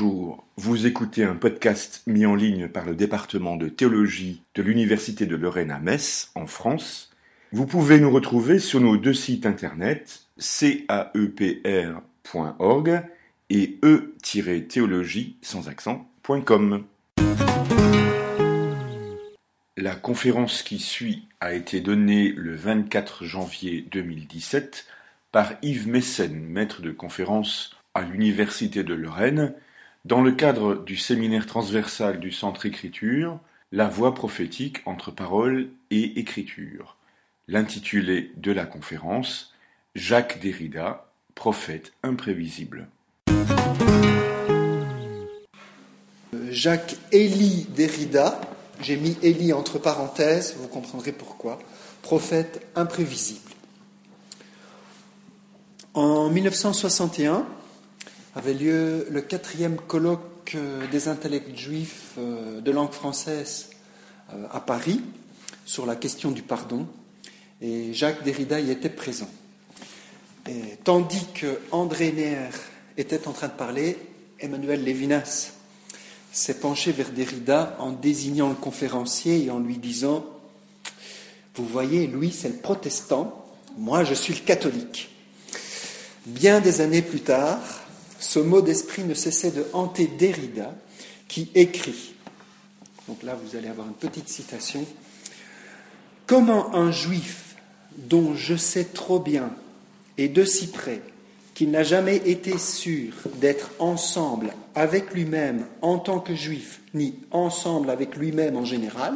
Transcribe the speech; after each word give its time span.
Vous 0.00 0.86
écoutez 0.86 1.24
un 1.24 1.34
podcast 1.34 2.02
mis 2.06 2.24
en 2.24 2.36
ligne 2.36 2.68
par 2.68 2.84
le 2.84 2.94
département 2.94 3.56
de 3.56 3.68
théologie 3.68 4.42
de 4.54 4.62
l'Université 4.62 5.26
de 5.26 5.34
Lorraine 5.34 5.72
à 5.72 5.80
Metz, 5.80 6.30
en 6.36 6.46
France. 6.46 7.10
Vous 7.50 7.66
pouvez 7.66 7.98
nous 7.98 8.10
retrouver 8.10 8.60
sur 8.60 8.80
nos 8.80 8.96
deux 8.96 9.14
sites 9.14 9.44
internet 9.44 10.26
caepr.org 10.38 11.02
et 13.50 13.78
e-théologie 13.82 15.36
sans 15.42 15.68
accent.com. 15.68 16.84
La 19.76 19.96
conférence 19.96 20.62
qui 20.62 20.78
suit 20.78 21.26
a 21.40 21.54
été 21.54 21.80
donnée 21.80 22.32
le 22.36 22.54
24 22.54 23.24
janvier 23.24 23.84
2017 23.90 24.86
par 25.32 25.54
Yves 25.62 25.88
Messen, 25.88 26.38
maître 26.38 26.82
de 26.82 26.92
conférence 26.92 27.76
à 27.94 28.02
l'Université 28.02 28.84
de 28.84 28.94
Lorraine, 28.94 29.54
dans 30.04 30.22
le 30.22 30.32
cadre 30.32 30.76
du 30.76 30.96
séminaire 30.96 31.46
transversal 31.46 32.20
du 32.20 32.32
Centre 32.32 32.66
Écriture, 32.66 33.38
La 33.72 33.88
voie 33.88 34.14
prophétique 34.14 34.78
entre 34.86 35.10
parole 35.10 35.68
et 35.90 36.18
écriture. 36.18 36.96
L'intitulé 37.48 38.32
de 38.36 38.52
la 38.52 38.64
conférence, 38.64 39.52
Jacques 39.94 40.40
Derrida, 40.40 41.10
prophète 41.34 41.92
imprévisible. 42.02 42.88
Jacques 46.50 46.96
Élie 47.12 47.66
Derrida, 47.74 48.40
j'ai 48.80 48.96
mis 48.96 49.16
Élie 49.22 49.52
entre 49.52 49.78
parenthèses, 49.78 50.56
vous 50.58 50.68
comprendrez 50.68 51.12
pourquoi, 51.12 51.58
prophète 52.02 52.66
imprévisible. 52.74 53.40
En 55.94 56.30
1961, 56.30 57.46
avait 58.38 58.54
lieu 58.54 59.08
le 59.10 59.20
quatrième 59.20 59.76
colloque 59.76 60.54
euh, 60.54 60.86
des 60.92 61.08
intellects 61.08 61.56
juifs 61.56 62.12
euh, 62.18 62.60
de 62.60 62.70
langue 62.70 62.92
française 62.92 63.70
euh, 64.32 64.46
à 64.52 64.60
Paris 64.60 65.00
sur 65.64 65.84
la 65.86 65.96
question 65.96 66.30
du 66.30 66.42
pardon, 66.42 66.86
et 67.60 67.92
Jacques 67.92 68.22
Derrida 68.22 68.60
y 68.60 68.70
était 68.70 68.88
présent. 68.88 69.28
Tandis 70.82 71.26
que 71.34 71.58
André 71.72 72.10
Neher 72.12 72.48
était 72.96 73.28
en 73.28 73.32
train 73.32 73.48
de 73.48 73.52
parler, 73.52 73.98
Emmanuel 74.40 74.82
Lévinas 74.82 75.52
s'est 76.32 76.58
penché 76.58 76.92
vers 76.92 77.10
Derrida 77.10 77.76
en 77.80 77.90
désignant 77.92 78.48
le 78.48 78.54
conférencier 78.54 79.44
et 79.44 79.50
en 79.50 79.58
lui 79.58 79.76
disant 79.76 80.24
Vous 81.56 81.66
voyez, 81.66 82.06
lui, 82.06 82.32
c'est 82.32 82.48
le 82.48 82.56
protestant, 82.56 83.44
moi, 83.76 84.04
je 84.04 84.14
suis 84.14 84.32
le 84.32 84.40
catholique. 84.40 85.10
Bien 86.24 86.60
des 86.60 86.80
années 86.80 87.02
plus 87.02 87.20
tard, 87.20 87.60
ce 88.18 88.38
mot 88.38 88.62
d'esprit 88.62 89.04
ne 89.04 89.14
cessait 89.14 89.50
de 89.50 89.66
hanter 89.72 90.06
Derrida, 90.06 90.74
qui 91.28 91.50
écrit, 91.54 92.14
donc 93.06 93.22
là 93.22 93.34
vous 93.34 93.56
allez 93.56 93.68
avoir 93.68 93.86
une 93.86 93.94
petite 93.94 94.28
citation, 94.28 94.84
Comment 96.28 96.74
un 96.74 96.92
juif 96.92 97.56
dont 97.96 98.34
je 98.34 98.54
sais 98.54 98.84
trop 98.84 99.18
bien 99.18 99.50
et 100.18 100.28
de 100.28 100.44
si 100.44 100.66
près 100.66 101.00
qu'il 101.54 101.70
n'a 101.70 101.84
jamais 101.84 102.16
été 102.16 102.58
sûr 102.58 103.14
d'être 103.40 103.70
ensemble 103.78 104.52
avec 104.74 105.14
lui-même 105.14 105.64
en 105.80 105.98
tant 105.98 106.20
que 106.20 106.34
juif, 106.34 106.82
ni 106.92 107.14
ensemble 107.30 107.88
avec 107.88 108.14
lui-même 108.14 108.58
en 108.58 108.66
général, 108.66 109.14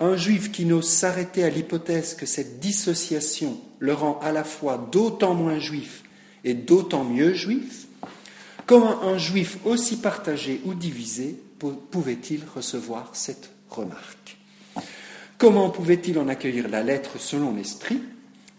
un 0.00 0.16
juif 0.16 0.52
qui 0.52 0.66
n'ose 0.66 0.86
s'arrêter 0.86 1.44
à 1.44 1.48
l'hypothèse 1.48 2.14
que 2.14 2.26
cette 2.26 2.60
dissociation 2.60 3.58
le 3.78 3.94
rend 3.94 4.20
à 4.22 4.32
la 4.32 4.44
fois 4.44 4.86
d'autant 4.92 5.32
moins 5.32 5.58
juif 5.58 6.02
et 6.44 6.54
d'autant 6.54 7.04
mieux 7.04 7.34
juif, 7.34 7.86
comment 8.66 9.02
un 9.02 9.18
juif 9.18 9.58
aussi 9.64 9.96
partagé 9.96 10.60
ou 10.64 10.74
divisé 10.74 11.40
pouvait-il 11.90 12.42
recevoir 12.54 13.10
cette 13.14 13.50
remarque? 13.68 14.38
Comment 15.38 15.70
pouvait-il 15.70 16.18
en 16.18 16.28
accueillir 16.28 16.68
la 16.68 16.82
lettre 16.82 17.18
selon 17.18 17.54
l'esprit, 17.54 18.00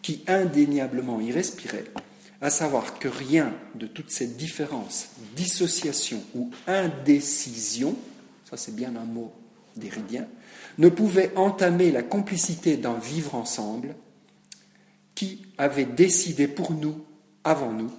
qui 0.02 0.24
indéniablement 0.28 1.22
y 1.22 1.31
respirait, 1.31 1.86
à 2.41 2.50
savoir 2.50 2.97
que 2.97 3.08
rien 3.08 3.53
de 3.75 3.86
toutes 3.86 4.09
ces 4.09 4.28
différences, 4.28 5.09
dissociation 5.36 6.24
ou 6.34 6.50
indécision, 6.66 7.96
ça 8.50 8.58
c'est 8.58 8.75
bien 8.75 8.96
un 8.96 9.06
mot 9.06 9.31
déridien, 9.75 10.28
ne 10.78 10.90
pouvait 10.90 11.31
entamer 11.36 11.91
la 11.91 12.02
complicité 12.02 12.78
d'un 12.78 12.97
vivre 12.97 13.36
ensemble 13.36 13.96
qui 15.14 15.44
avait 15.58 15.86
décidé 15.86 16.47
pour 16.47 16.72
nous 16.72 17.06
avant 17.44 17.72
nous. 17.72 17.91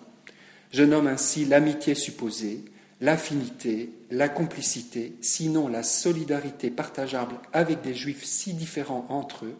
Je 0.72 0.82
nomme 0.82 1.06
ainsi 1.06 1.44
l'amitié 1.44 1.94
supposée, 1.94 2.64
l'affinité, 3.00 3.90
la 4.10 4.28
complicité, 4.28 5.14
sinon 5.20 5.68
la 5.68 5.82
solidarité 5.82 6.70
partageable 6.70 7.34
avec 7.52 7.82
des 7.82 7.94
juifs 7.94 8.24
si 8.24 8.54
différents 8.54 9.06
entre 9.08 9.44
eux, 9.44 9.56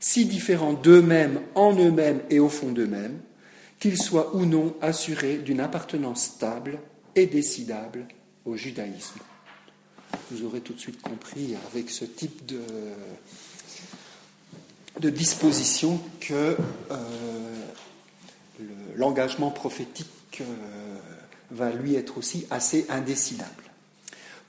si 0.00 0.26
différents 0.26 0.74
d'eux-mêmes, 0.74 1.40
en 1.54 1.74
eux-mêmes 1.74 2.20
et 2.30 2.38
au 2.38 2.48
fond 2.48 2.70
d'eux-mêmes, 2.70 3.20
qu'ils 3.80 4.00
soient 4.00 4.34
ou 4.34 4.44
non 4.44 4.76
assurés 4.80 5.38
d'une 5.38 5.60
appartenance 5.60 6.24
stable 6.24 6.78
et 7.14 7.26
décidable 7.26 8.06
au 8.44 8.56
judaïsme. 8.56 9.20
Vous 10.30 10.44
aurez 10.44 10.60
tout 10.60 10.72
de 10.72 10.80
suite 10.80 11.00
compris 11.00 11.56
avec 11.72 11.90
ce 11.90 12.04
type 12.04 12.46
de, 12.46 12.60
de 15.00 15.10
disposition 15.10 16.00
que 16.20 16.56
euh, 16.90 16.96
l'engagement 18.96 19.50
prophétique 19.50 20.40
euh, 20.40 20.44
va 21.50 21.70
lui 21.70 21.94
être 21.94 22.18
aussi 22.18 22.46
assez 22.50 22.86
indécidable. 22.88 23.64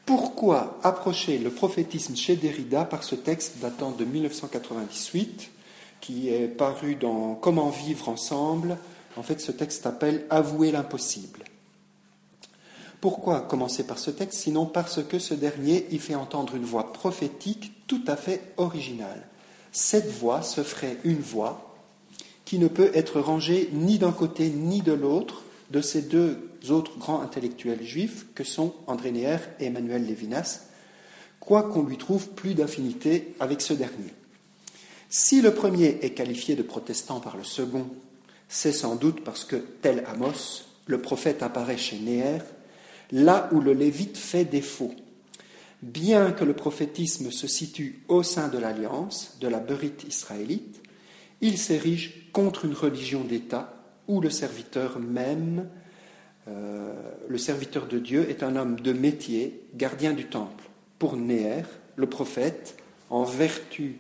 Pourquoi 0.05 0.79
approcher 0.83 1.37
le 1.37 1.51
prophétisme 1.51 2.15
chez 2.15 2.35
Derrida 2.35 2.83
par 2.83 3.03
ce 3.03 3.15
texte 3.15 3.59
datant 3.61 3.91
de 3.91 4.05
1998, 4.05 5.51
qui 6.01 6.29
est 6.29 6.47
paru 6.47 6.95
dans 6.95 7.35
Comment 7.35 7.69
vivre 7.69 8.09
ensemble? 8.09 8.77
En 9.17 9.23
fait, 9.23 9.39
ce 9.39 9.51
texte 9.51 9.83
s'appelle 9.83 10.25
Avouer 10.29 10.71
l'impossible. 10.71 11.43
Pourquoi 13.01 13.41
commencer 13.41 13.85
par 13.85 13.99
ce 13.99 14.11
texte 14.11 14.39
Sinon 14.39 14.65
parce 14.65 15.03
que 15.03 15.19
ce 15.19 15.33
dernier 15.33 15.85
y 15.91 15.99
fait 15.99 16.15
entendre 16.15 16.55
une 16.55 16.65
voix 16.65 16.91
prophétique 16.91 17.71
tout 17.87 18.01
à 18.07 18.15
fait 18.15 18.53
originale? 18.57 19.27
Cette 19.71 20.09
voix 20.09 20.41
se 20.41 20.63
ferait 20.63 20.97
une 21.03 21.21
voix 21.21 21.68
qui 22.49 22.57
ne 22.57 22.67
peut 22.67 22.89
être 22.95 23.19
rangé 23.19 23.69
ni 23.73 23.99
d'un 23.99 24.11
côté 24.11 24.49
ni 24.49 24.81
de 24.81 24.91
l'autre 24.91 25.43
de 25.69 25.81
ces 25.81 26.01
deux 26.01 26.49
autres 26.71 26.97
grands 26.97 27.21
intellectuels 27.21 27.83
juifs 27.83 28.25
que 28.33 28.43
sont 28.43 28.73
André 28.87 29.11
Neher 29.11 29.37
et 29.59 29.67
Emmanuel 29.67 30.03
Lévinas, 30.03 30.61
quoiqu'on 31.39 31.83
lui 31.83 31.97
trouve 31.97 32.29
plus 32.29 32.55
d'affinité 32.55 33.35
avec 33.39 33.61
ce 33.61 33.73
dernier. 33.73 34.15
Si 35.09 35.43
le 35.43 35.53
premier 35.53 35.99
est 36.01 36.15
qualifié 36.15 36.55
de 36.55 36.63
protestant 36.63 37.19
par 37.19 37.37
le 37.37 37.43
second, 37.43 37.85
c'est 38.47 38.71
sans 38.71 38.95
doute 38.95 39.23
parce 39.23 39.45
que, 39.45 39.57
tel 39.83 40.03
Amos, 40.07 40.63
le 40.87 40.99
prophète 40.99 41.43
apparaît 41.43 41.77
chez 41.77 41.99
Neher, 41.99 42.39
là 43.11 43.47
où 43.51 43.61
le 43.61 43.73
lévite 43.73 44.17
fait 44.17 44.45
défaut. 44.45 44.95
Bien 45.83 46.31
que 46.31 46.45
le 46.45 46.55
prophétisme 46.55 47.29
se 47.29 47.45
situe 47.45 48.01
au 48.07 48.23
sein 48.23 48.47
de 48.47 48.57
l'alliance, 48.57 49.37
de 49.39 49.47
la 49.47 49.59
berite 49.59 50.03
israélite, 50.07 50.81
il 51.41 51.57
s'érige 51.57 52.29
contre 52.31 52.65
une 52.65 52.73
religion 52.73 53.23
d'État 53.23 53.73
où 54.07 54.21
le 54.21 54.29
serviteur 54.29 54.99
même, 54.99 55.69
euh, 56.47 56.93
le 57.27 57.37
serviteur 57.37 57.87
de 57.87 57.99
Dieu, 57.99 58.29
est 58.29 58.43
un 58.43 58.55
homme 58.55 58.79
de 58.79 58.91
métier, 58.91 59.61
gardien 59.75 60.13
du 60.13 60.25
temple. 60.25 60.65
Pour 60.97 61.15
Néer, 61.15 61.63
le 61.95 62.07
prophète, 62.07 62.77
en 63.09 63.23
vertu 63.23 63.99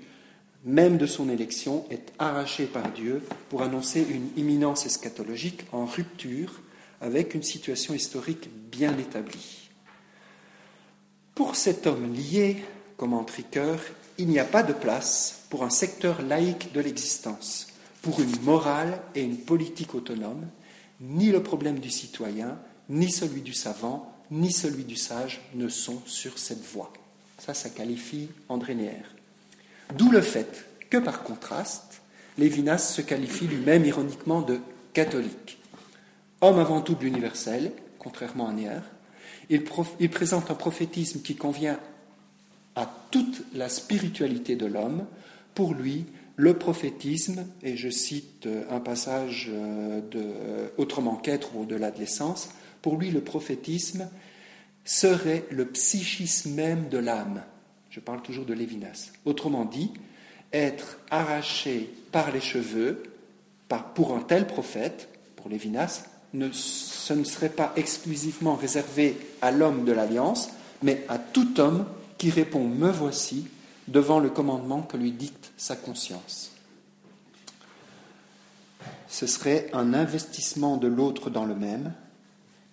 même 0.65 0.97
de 0.97 1.05
son 1.05 1.29
élection, 1.29 1.85
est 1.89 2.11
arraché 2.19 2.65
par 2.65 2.91
Dieu 2.91 3.21
pour 3.49 3.61
annoncer 3.61 4.05
une 4.09 4.29
imminence 4.35 4.85
eschatologique 4.85 5.65
en 5.71 5.85
rupture 5.85 6.61
avec 7.01 7.33
une 7.33 7.43
situation 7.43 7.93
historique 7.93 8.49
bien 8.69 8.97
établie. 8.97 9.69
Pour 11.35 11.55
cet 11.55 11.87
homme 11.87 12.13
lié, 12.13 12.57
comme 12.97 13.13
Ricoeur, 13.13 13.79
il 14.19 14.27
n'y 14.27 14.37
a 14.37 14.45
pas 14.45 14.63
de 14.63 14.73
place 14.73 15.43
pour 15.49 15.63
un 15.63 15.69
secteur 15.69 16.21
laïque 16.21 16.73
de 16.73 16.81
l'existence, 16.81 17.67
pour 18.01 18.19
une 18.19 18.39
morale 18.41 19.01
et 19.15 19.21
une 19.21 19.37
politique 19.37 19.95
autonome, 19.95 20.45
ni 20.99 21.31
le 21.31 21.41
problème 21.41 21.79
du 21.79 21.89
citoyen, 21.89 22.59
ni 22.89 23.09
celui 23.09 23.41
du 23.41 23.53
savant, 23.53 24.13
ni 24.29 24.51
celui 24.51 24.83
du 24.83 24.97
sage 24.97 25.39
ne 25.55 25.69
sont 25.69 26.01
sur 26.05 26.37
cette 26.37 26.65
voie. 26.65 26.91
Ça, 27.37 27.53
ça 27.53 27.69
qualifie 27.69 28.27
André 28.49 28.75
Neher. 28.75 29.05
D'où 29.95 30.11
le 30.11 30.21
fait 30.21 30.65
que, 30.89 30.97
par 30.97 31.23
contraste, 31.23 32.01
Lévinas 32.37 32.79
se 32.79 33.01
qualifie 33.01 33.47
lui-même 33.47 33.85
ironiquement 33.85 34.41
de 34.41 34.59
catholique. 34.93 35.59
Homme 36.41 36.59
avant 36.59 36.81
tout 36.81 36.95
de 36.95 37.03
l'universel, 37.05 37.71
contrairement 37.97 38.49
à 38.49 38.53
Neher, 38.53 38.81
il, 39.49 39.63
il 40.01 40.09
présente 40.09 40.51
un 40.51 40.55
prophétisme 40.55 41.21
qui 41.21 41.37
convient 41.37 41.79
à 42.79 42.89
toute 43.11 43.43
la 43.53 43.67
spiritualité 43.67 44.55
de 44.55 44.65
l'homme. 44.65 45.05
Pour 45.53 45.73
lui, 45.73 46.05
le 46.37 46.53
prophétisme, 46.53 47.45
et 47.61 47.75
je 47.75 47.89
cite 47.89 48.45
euh, 48.45 48.63
un 48.71 48.79
passage 48.79 49.49
euh, 49.51 49.99
de 50.09 50.23
Autrement 50.77 51.17
qu'être 51.17 51.55
ou 51.55 51.63
au-delà 51.63 51.91
de 51.91 51.99
l'essence, 51.99 52.49
Pour 52.81 52.95
lui, 52.95 53.11
le 53.11 53.19
prophétisme 53.19 54.07
serait 54.85 55.43
le 55.51 55.65
psychisme 55.65 56.53
même 56.53 56.87
de 56.87 56.97
l'âme. 56.97 57.43
Je 57.89 57.99
parle 57.99 58.21
toujours 58.21 58.45
de 58.45 58.53
Lévinas. 58.53 59.11
Autrement 59.25 59.65
dit, 59.65 59.91
être 60.53 60.99
arraché 61.11 61.89
par 62.13 62.31
les 62.31 62.39
cheveux 62.39 63.03
par, 63.67 63.93
pour 63.93 64.15
un 64.15 64.21
tel 64.21 64.47
prophète, 64.47 65.09
pour 65.35 65.49
Lévinas, 65.49 66.05
ne, 66.33 66.49
ce 66.53 67.13
ne 67.13 67.25
serait 67.25 67.49
pas 67.49 67.73
exclusivement 67.75 68.55
réservé 68.55 69.17
à 69.41 69.51
l'homme 69.51 69.83
de 69.83 69.91
l'Alliance, 69.91 70.51
mais 70.81 71.03
à 71.09 71.17
tout 71.17 71.59
homme 71.59 71.85
qui 72.19 72.29
répond 72.29 72.67
Me 72.67 72.91
voici 72.91 73.47
devant 73.87 74.19
le 74.19 74.29
commandement 74.29 74.83
que 74.83 74.97
lui 74.97 75.11
dicte 75.11 75.51
sa 75.57 75.75
conscience. 75.75 76.51
Ce 79.07 79.25
serait 79.25 79.69
un 79.73 79.95
investissement 79.95 80.77
de 80.77 80.87
l'autre 80.87 81.31
dans 81.31 81.45
le 81.45 81.55
même 81.55 81.93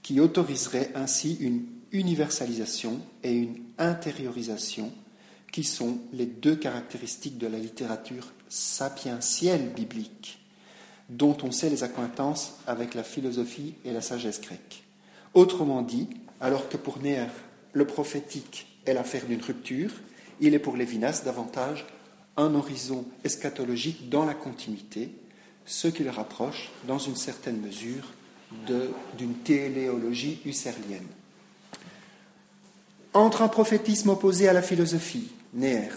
qui 0.02 0.20
autoriserait 0.20 0.90
ainsi 0.94 1.36
une 1.40 1.64
universalisation 1.92 3.00
et 3.22 3.32
une 3.32 3.62
intériorisation 3.78 4.92
qui 5.50 5.64
sont 5.64 5.98
les 6.12 6.26
deux 6.26 6.56
caractéristiques 6.56 7.38
de 7.38 7.46
la 7.46 7.58
littérature 7.58 8.32
sapientielle 8.48 9.72
biblique, 9.72 10.40
dont 11.08 11.36
on 11.42 11.52
sait 11.52 11.70
les 11.70 11.84
accointances 11.84 12.56
avec 12.66 12.94
la 12.94 13.02
philosophie 13.02 13.74
et 13.84 13.92
la 13.92 14.02
sagesse 14.02 14.40
grecque. 14.40 14.84
Autrement 15.34 15.82
dit, 15.82 16.08
alors 16.40 16.68
que 16.68 16.76
pour 16.76 16.98
Néer, 16.98 17.26
le 17.72 17.86
prophétique 17.86 18.75
est 18.86 18.94
l'affaire 18.94 19.26
d'une 19.26 19.42
rupture, 19.42 19.90
il 20.40 20.54
est 20.54 20.58
pour 20.58 20.76
Lévinas 20.76 21.22
davantage 21.24 21.86
un 22.36 22.54
horizon 22.54 23.04
eschatologique 23.24 24.08
dans 24.08 24.24
la 24.24 24.34
continuité, 24.34 25.10
ce 25.64 25.88
qui 25.88 26.04
le 26.04 26.10
rapproche, 26.10 26.70
dans 26.86 26.98
une 26.98 27.16
certaine 27.16 27.60
mesure, 27.60 28.12
d'une 29.18 29.34
téléologie 29.42 30.40
husserlienne. 30.44 31.06
Entre 33.14 33.42
un 33.42 33.48
prophétisme 33.48 34.10
opposé 34.10 34.48
à 34.48 34.52
la 34.52 34.62
philosophie, 34.62 35.30
Néer, 35.54 35.88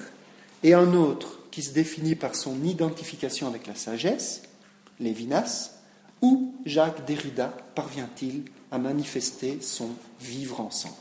et 0.64 0.74
un 0.74 0.94
autre 0.94 1.40
qui 1.52 1.62
se 1.62 1.74
définit 1.74 2.16
par 2.16 2.36
son 2.36 2.64
identification 2.64 3.48
avec 3.48 3.68
la 3.68 3.76
sagesse, 3.76 4.44
Lévinas, 5.00 5.72
où 6.22 6.56
Jacques 6.66 7.06
Derrida 7.06 7.56
parvient-il 7.76 8.46
à 8.72 8.78
manifester 8.78 9.60
son 9.62 9.90
vivre 10.20 10.62
ensemble? 10.62 10.96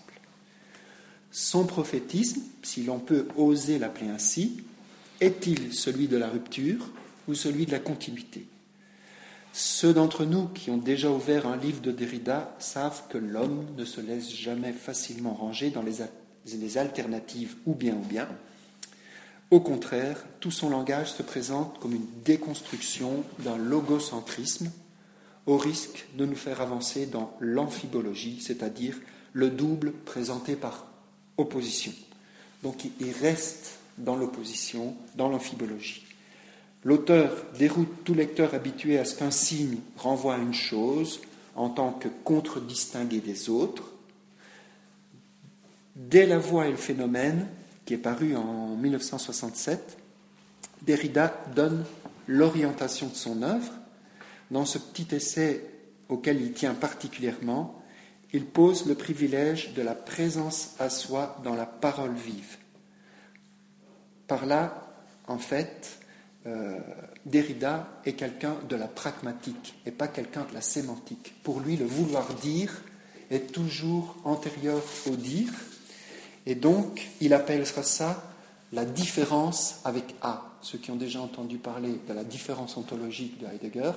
Son 1.30 1.66
prophétisme, 1.66 2.40
si 2.62 2.84
l'on 2.84 2.98
peut 2.98 3.28
oser 3.36 3.78
l'appeler 3.78 4.08
ainsi, 4.08 4.64
est-il 5.20 5.74
celui 5.74 6.08
de 6.08 6.16
la 6.16 6.28
rupture 6.28 6.88
ou 7.26 7.34
celui 7.34 7.66
de 7.66 7.72
la 7.72 7.80
continuité? 7.80 8.46
Ceux 9.52 9.92
d'entre 9.92 10.24
nous 10.24 10.46
qui 10.48 10.70
ont 10.70 10.76
déjà 10.76 11.10
ouvert 11.10 11.46
un 11.46 11.56
livre 11.56 11.80
de 11.80 11.90
Derrida 11.90 12.54
savent 12.58 13.02
que 13.08 13.18
l'homme 13.18 13.66
ne 13.76 13.84
se 13.84 14.00
laisse 14.00 14.32
jamais 14.32 14.72
facilement 14.72 15.34
ranger 15.34 15.70
dans 15.70 15.82
les, 15.82 16.78
alternatives 16.78 17.56
ou 17.66 17.74
bien 17.74 17.94
ou 17.94 18.06
bien. 18.06 18.28
Au 19.50 19.60
contraire, 19.60 20.24
tout 20.40 20.50
son 20.50 20.70
langage 20.70 21.12
se 21.12 21.22
présente 21.22 21.78
comme 21.80 21.94
une 21.94 22.06
déconstruction 22.24 23.24
d'un 23.40 23.56
logocentrisme, 23.56 24.70
au 25.46 25.56
risque 25.56 26.06
de 26.16 26.26
nous 26.26 26.36
faire 26.36 26.60
avancer 26.60 27.06
dans 27.06 27.34
l'amphibologie, 27.40 28.40
c'est-à-dire 28.40 28.98
le 29.32 29.50
double 29.50 29.92
présenté 29.92 30.54
par 30.54 30.87
opposition. 31.38 31.92
Donc 32.62 32.84
il 33.00 33.12
reste 33.12 33.78
dans 33.96 34.16
l'opposition, 34.16 34.94
dans 35.16 35.28
l'amphibologie. 35.28 36.04
L'auteur 36.84 37.32
déroute 37.58 38.04
tout 38.04 38.14
lecteur 38.14 38.54
habitué 38.54 38.98
à 38.98 39.04
ce 39.04 39.16
qu'un 39.16 39.30
signe 39.30 39.78
renvoie 39.96 40.34
à 40.34 40.38
une 40.38 40.54
chose 40.54 41.20
en 41.56 41.70
tant 41.70 41.92
que 41.92 42.08
contre-distingué 42.08 43.20
des 43.20 43.50
autres. 43.50 43.84
Dès 45.96 46.26
la 46.26 46.38
voix 46.38 46.68
et 46.68 46.70
le 46.70 46.76
phénomène, 46.76 47.48
qui 47.84 47.94
est 47.94 47.98
paru 47.98 48.36
en 48.36 48.76
1967, 48.76 49.98
Derrida 50.82 51.34
donne 51.56 51.84
l'orientation 52.28 53.08
de 53.08 53.14
son 53.14 53.42
œuvre. 53.42 53.72
Dans 54.50 54.64
ce 54.64 54.78
petit 54.78 55.14
essai 55.14 55.64
auquel 56.08 56.40
il 56.40 56.52
tient 56.52 56.74
particulièrement, 56.74 57.77
il 58.32 58.46
pose 58.46 58.86
le 58.86 58.94
privilège 58.94 59.72
de 59.74 59.82
la 59.82 59.94
présence 59.94 60.74
à 60.78 60.90
soi 60.90 61.40
dans 61.44 61.54
la 61.54 61.66
parole 61.66 62.14
vive. 62.14 62.56
Par 64.26 64.44
là, 64.44 64.92
en 65.26 65.38
fait, 65.38 65.98
euh, 66.46 66.78
Derrida 67.24 67.88
est 68.04 68.14
quelqu'un 68.14 68.56
de 68.68 68.76
la 68.76 68.86
pragmatique 68.86 69.74
et 69.86 69.90
pas 69.90 70.08
quelqu'un 70.08 70.44
de 70.44 70.54
la 70.54 70.60
sémantique. 70.60 71.34
Pour 71.42 71.60
lui, 71.60 71.76
le 71.76 71.86
vouloir 71.86 72.34
dire 72.34 72.82
est 73.30 73.52
toujours 73.52 74.16
antérieur 74.24 74.82
au 75.10 75.16
dire, 75.16 75.52
et 76.46 76.54
donc, 76.54 77.06
il 77.20 77.34
appellera 77.34 77.82
ça 77.82 78.22
la 78.72 78.86
différence 78.86 79.80
avec 79.84 80.14
A. 80.22 80.44
Ceux 80.62 80.78
qui 80.78 80.90
ont 80.90 80.96
déjà 80.96 81.20
entendu 81.20 81.58
parler 81.58 82.00
de 82.08 82.14
la 82.14 82.24
différence 82.24 82.76
ontologique 82.78 83.38
de 83.38 83.46
Heidegger, 83.46 83.92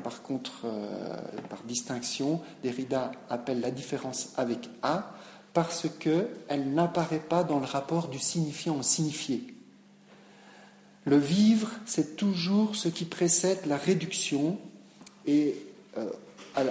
par 0.00 0.22
contre, 0.22 0.62
euh, 0.64 1.16
par 1.48 1.62
distinction, 1.62 2.40
Derrida 2.62 3.12
appelle 3.30 3.60
la 3.60 3.70
différence 3.70 4.30
avec 4.36 4.68
A 4.82 5.12
parce 5.52 5.86
qu'elle 5.98 6.74
n'apparaît 6.74 7.18
pas 7.18 7.42
dans 7.42 7.58
le 7.58 7.64
rapport 7.64 8.08
du 8.08 8.18
signifiant 8.18 8.76
au 8.76 8.82
signifié. 8.82 9.54
Le 11.04 11.16
vivre, 11.16 11.70
c'est 11.86 12.16
toujours 12.16 12.76
ce 12.76 12.88
qui 12.88 13.04
précède 13.04 13.60
la 13.66 13.76
réduction 13.76 14.58
et, 15.24 15.54
euh, 15.96 16.10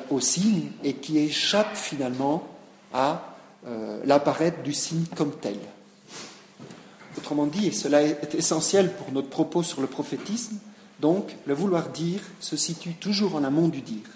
au 0.09 0.19
signe 0.19 0.69
et 0.83 0.93
qui 0.93 1.17
échappe 1.17 1.75
finalement 1.75 2.47
à 2.93 3.35
euh, 3.65 4.01
l'apparaître 4.05 4.61
du 4.61 4.73
signe 4.73 5.05
comme 5.15 5.31
tel. 5.31 5.57
Autrement 7.17 7.47
dit, 7.47 7.67
et 7.67 7.71
cela 7.71 8.03
est 8.03 8.35
essentiel 8.35 8.93
pour 8.93 9.11
notre 9.11 9.29
propos 9.29 9.63
sur 9.63 9.81
le 9.81 9.87
prophétisme, 9.87 10.59
donc 10.99 11.35
le 11.45 11.53
vouloir 11.53 11.89
dire 11.89 12.21
se 12.39 12.57
situe 12.57 12.93
toujours 12.93 13.35
en 13.35 13.43
amont 13.43 13.67
du 13.67 13.81
dire, 13.81 14.07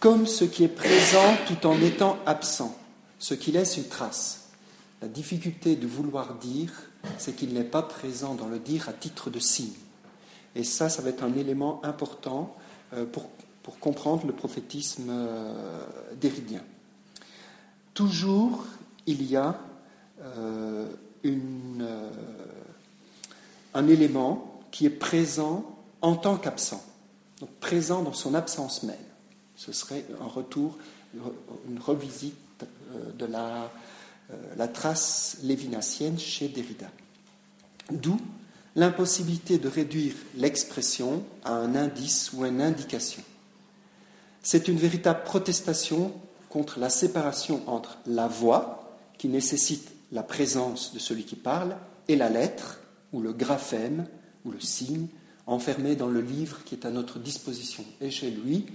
comme 0.00 0.26
ce 0.26 0.44
qui 0.44 0.64
est 0.64 0.68
présent 0.68 1.36
tout 1.46 1.66
en 1.66 1.80
étant 1.80 2.18
absent, 2.26 2.76
ce 3.18 3.34
qui 3.34 3.52
laisse 3.52 3.76
une 3.76 3.88
trace. 3.88 4.48
La 5.00 5.08
difficulté 5.08 5.76
de 5.76 5.86
vouloir 5.86 6.34
dire, 6.34 6.72
c'est 7.18 7.34
qu'il 7.34 7.52
n'est 7.52 7.64
pas 7.64 7.82
présent 7.82 8.34
dans 8.34 8.48
le 8.48 8.58
dire 8.58 8.88
à 8.88 8.92
titre 8.92 9.30
de 9.30 9.40
signe. 9.40 9.72
Et 10.54 10.64
ça, 10.64 10.88
ça 10.88 11.02
va 11.02 11.08
être 11.08 11.24
un 11.24 11.34
élément 11.34 11.80
important 11.84 12.56
euh, 12.94 13.04
pour, 13.04 13.28
pour 13.62 13.78
comprendre 13.78 14.26
le 14.26 14.32
prophétisme 14.32 15.08
euh, 15.10 15.84
déridien 16.20 16.62
toujours 17.94 18.64
il 19.06 19.22
y 19.24 19.36
a 19.36 19.58
euh, 20.20 20.86
un 23.74 23.88
élément 23.88 24.60
qui 24.70 24.86
est 24.86 24.90
présent 24.90 25.71
en 26.02 26.16
tant 26.16 26.36
qu'absent, 26.36 26.84
donc 27.40 27.50
présent 27.60 28.02
dans 28.02 28.12
son 28.12 28.34
absence 28.34 28.82
même. 28.82 28.96
Ce 29.56 29.72
serait 29.72 30.04
un 30.20 30.26
retour, 30.26 30.76
une 31.14 31.78
revisite 31.78 32.36
euh, 32.62 33.12
de 33.18 33.26
la, 33.26 33.70
la 34.56 34.68
trace 34.68 35.38
lévinassienne 35.42 36.18
chez 36.18 36.48
Derrida. 36.48 36.90
D'où 37.90 38.18
l'impossibilité 38.76 39.58
de 39.58 39.68
réduire 39.68 40.14
l'expression 40.36 41.22
à 41.44 41.52
un 41.52 41.74
indice 41.74 42.32
ou 42.32 42.44
une 42.44 42.60
indication. 42.60 43.22
C'est 44.42 44.68
une 44.68 44.78
véritable 44.78 45.22
protestation 45.24 46.12
contre 46.48 46.78
la 46.78 46.90
séparation 46.90 47.62
entre 47.66 47.98
la 48.06 48.28
voix, 48.28 48.98
qui 49.18 49.28
nécessite 49.28 49.90
la 50.10 50.22
présence 50.22 50.92
de 50.92 50.98
celui 50.98 51.24
qui 51.24 51.36
parle, 51.36 51.76
et 52.08 52.16
la 52.16 52.28
lettre, 52.28 52.80
ou 53.12 53.20
le 53.20 53.32
graphème, 53.32 54.06
ou 54.44 54.50
le 54.50 54.60
signe, 54.60 55.06
enfermé 55.52 55.96
dans 55.96 56.08
le 56.08 56.20
livre 56.20 56.64
qui 56.64 56.74
est 56.74 56.86
à 56.86 56.90
notre 56.90 57.18
disposition. 57.18 57.84
Et 58.00 58.10
chez 58.10 58.30
lui, 58.30 58.66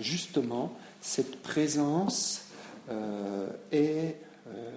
justement, 0.00 0.72
cette 1.00 1.42
présence 1.42 2.44
euh, 2.90 3.48
et, 3.70 4.16
euh, 4.48 4.70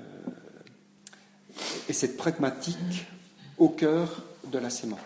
et 1.89 1.93
cette 1.93 2.17
pragmatique 2.17 3.07
au 3.57 3.69
cœur 3.69 4.23
de 4.51 4.59
la 4.59 4.69
sémantique. 4.69 5.05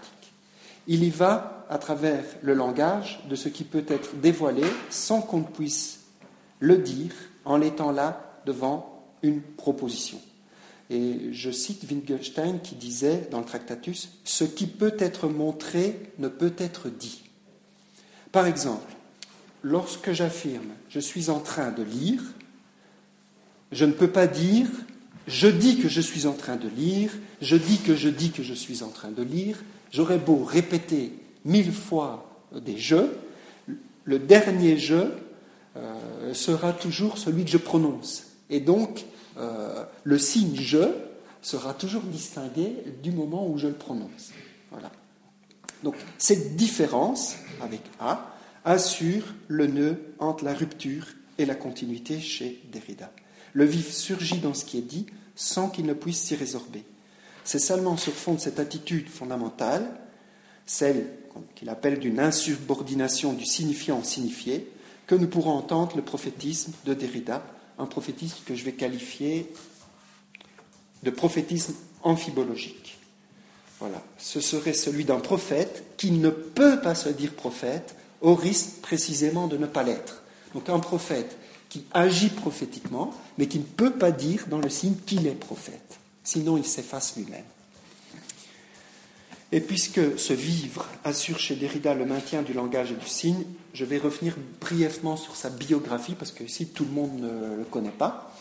Il 0.87 1.03
y 1.03 1.09
va 1.09 1.65
à 1.69 1.77
travers 1.77 2.23
le 2.41 2.53
langage 2.53 3.21
de 3.29 3.35
ce 3.35 3.47
qui 3.47 3.63
peut 3.63 3.85
être 3.87 4.15
dévoilé 4.15 4.63
sans 4.89 5.21
qu'on 5.21 5.43
puisse 5.43 5.99
le 6.59 6.77
dire 6.77 7.11
en 7.45 7.57
l'étant 7.57 7.91
là 7.91 8.41
devant 8.45 9.03
une 9.21 9.41
proposition. 9.41 10.19
Et 10.89 11.31
je 11.31 11.51
cite 11.51 11.85
Wittgenstein 11.89 12.59
qui 12.61 12.75
disait 12.75 13.27
dans 13.31 13.39
le 13.39 13.45
Tractatus 13.45 14.09
Ce 14.23 14.43
qui 14.43 14.65
peut 14.65 14.95
être 14.97 15.27
montré 15.27 16.11
ne 16.17 16.27
peut 16.27 16.53
être 16.57 16.89
dit. 16.89 17.23
Par 18.31 18.47
exemple, 18.47 18.91
lorsque 19.63 20.11
j'affirme 20.11 20.71
je 20.89 20.99
suis 20.99 21.29
en 21.29 21.39
train 21.39 21.71
de 21.71 21.83
lire, 21.83 22.21
je 23.71 23.85
ne 23.85 23.91
peux 23.91 24.09
pas 24.09 24.27
dire 24.27 24.67
je 25.29 25.47
dis 25.47 25.77
que 25.77 25.87
je 25.87 26.01
suis 26.01 26.25
en 26.25 26.33
train 26.33 26.55
de 26.55 26.67
lire, 26.67 27.11
je 27.39 27.55
dis 27.55 27.77
que 27.77 27.95
je 27.95 28.09
dis 28.09 28.31
que 28.31 28.41
je 28.41 28.55
suis 28.55 28.81
en 28.81 28.89
train 28.89 29.11
de 29.11 29.21
lire. 29.21 29.57
J'aurais 29.91 30.17
beau 30.17 30.43
répéter 30.43 31.13
mille 31.45 31.71
fois 31.71 32.43
des 32.51 32.77
jeux, 32.77 33.15
le 34.05 34.17
dernier 34.17 34.77
jeu 34.79 35.13
euh, 35.77 36.33
sera 36.33 36.73
toujours 36.73 37.19
celui 37.19 37.45
que 37.45 37.51
je 37.51 37.59
prononce. 37.59 38.28
Et 38.49 38.59
donc, 38.59 39.05
euh, 39.37 39.83
le 40.03 40.17
signe 40.17 40.55
je 40.55 40.91
sera 41.41 41.73
toujours 41.73 42.01
distingué 42.03 42.75
du 43.01 43.11
moment 43.11 43.47
où 43.47 43.57
je 43.57 43.67
le 43.67 43.73
prononce. 43.73 44.31
Voilà. 44.71 44.91
Donc, 45.83 45.95
cette 46.17 46.55
différence 46.55 47.35
avec 47.61 47.81
A 47.99 48.35
assure 48.65 49.23
le 49.47 49.67
nœud 49.67 50.13
entre 50.19 50.43
la 50.43 50.53
rupture 50.53 51.07
et 51.37 51.45
la 51.45 51.55
continuité 51.55 52.19
chez 52.19 52.61
Derrida. 52.71 53.11
Le 53.53 53.65
vif 53.65 53.91
surgit 53.91 54.39
dans 54.39 54.53
ce 54.53 54.65
qui 54.65 54.77
est 54.77 54.81
dit 54.81 55.05
sans 55.35 55.69
qu'il 55.69 55.85
ne 55.85 55.93
puisse 55.93 56.21
s'y 56.21 56.35
résorber. 56.35 56.83
C'est 57.45 57.59
seulement 57.59 57.97
sur 57.97 58.13
fond 58.13 58.33
de 58.33 58.39
cette 58.39 58.59
attitude 58.59 59.07
fondamentale, 59.07 59.89
celle 60.65 61.07
qu'il 61.55 61.69
appelle 61.69 61.99
d'une 61.99 62.19
insubordination 62.19 63.33
du 63.33 63.45
signifiant 63.45 64.03
signifié, 64.03 64.69
que 65.07 65.15
nous 65.15 65.27
pourrons 65.27 65.53
entendre 65.53 65.95
le 65.95 66.03
prophétisme 66.03 66.73
de 66.85 66.93
Derrida, 66.93 67.41
un 67.79 67.85
prophétisme 67.85 68.37
que 68.45 68.55
je 68.55 68.63
vais 68.63 68.73
qualifier 68.73 69.51
de 71.03 71.09
prophétisme 71.09 71.73
amphibologique. 72.03 72.97
Voilà, 73.79 74.03
ce 74.17 74.41
serait 74.41 74.73
celui 74.73 75.05
d'un 75.05 75.19
prophète 75.19 75.83
qui 75.97 76.11
ne 76.11 76.29
peut 76.29 76.81
pas 76.81 76.95
se 76.95 77.09
dire 77.09 77.33
prophète 77.33 77.95
au 78.21 78.35
risque 78.35 78.81
précisément 78.81 79.47
de 79.47 79.55
ne 79.57 79.65
pas 79.65 79.83
l'être. 79.83 80.21
Donc 80.53 80.67
un 80.69 80.79
prophète 80.79 81.37
qui 81.69 81.85
agit 81.91 82.29
prophétiquement, 82.29 83.13
mais 83.37 83.47
qui 83.47 83.59
ne 83.59 83.63
peut 83.63 83.93
pas 83.93 84.11
dire 84.11 84.47
dans 84.47 84.57
le 84.57 84.69
signe 84.69 84.95
qu'il 85.05 85.27
est 85.27 85.31
prophète. 85.31 85.99
Sinon, 86.23 86.57
il 86.57 86.65
s'efface 86.65 87.15
lui-même. 87.15 87.45
Et 89.51 89.61
puisque 89.61 90.19
ce 90.19 90.33
vivre 90.33 90.87
assure 91.03 91.39
chez 91.39 91.55
Derrida 91.55 91.93
le 91.93 92.05
maintien 92.05 92.41
du 92.41 92.53
langage 92.53 92.91
et 92.91 92.95
du 92.95 93.07
signe, 93.07 93.45
je 93.73 93.85
vais 93.85 93.97
revenir 93.97 94.35
brièvement 94.59 95.17
sur 95.17 95.35
sa 95.35 95.49
biographie, 95.49 96.15
parce 96.15 96.31
que 96.31 96.43
ici 96.43 96.67
tout 96.67 96.85
le 96.85 96.91
monde 96.91 97.19
ne 97.19 97.57
le 97.57 97.63
connaît 97.65 97.89
pas. 97.89 98.33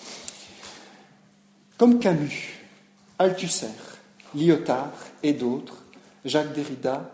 Comme 1.77 1.99
Camus, 1.99 2.55
Althusser, 3.19 3.69
Lyotard 4.35 4.93
et 5.23 5.33
d'autres, 5.33 5.83
Jacques 6.25 6.53
Derrida, 6.53 7.11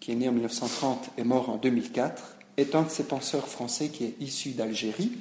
qui 0.00 0.12
est 0.12 0.16
né 0.16 0.28
en 0.28 0.32
1930 0.32 1.10
et 1.18 1.24
mort 1.24 1.50
en 1.50 1.56
2004, 1.56 2.36
est 2.56 2.74
un 2.74 2.82
de 2.82 2.90
ces 2.90 3.04
penseurs 3.04 3.46
français 3.46 3.88
qui 3.88 4.04
est 4.04 4.14
issu 4.20 4.50
d'Algérie. 4.50 5.12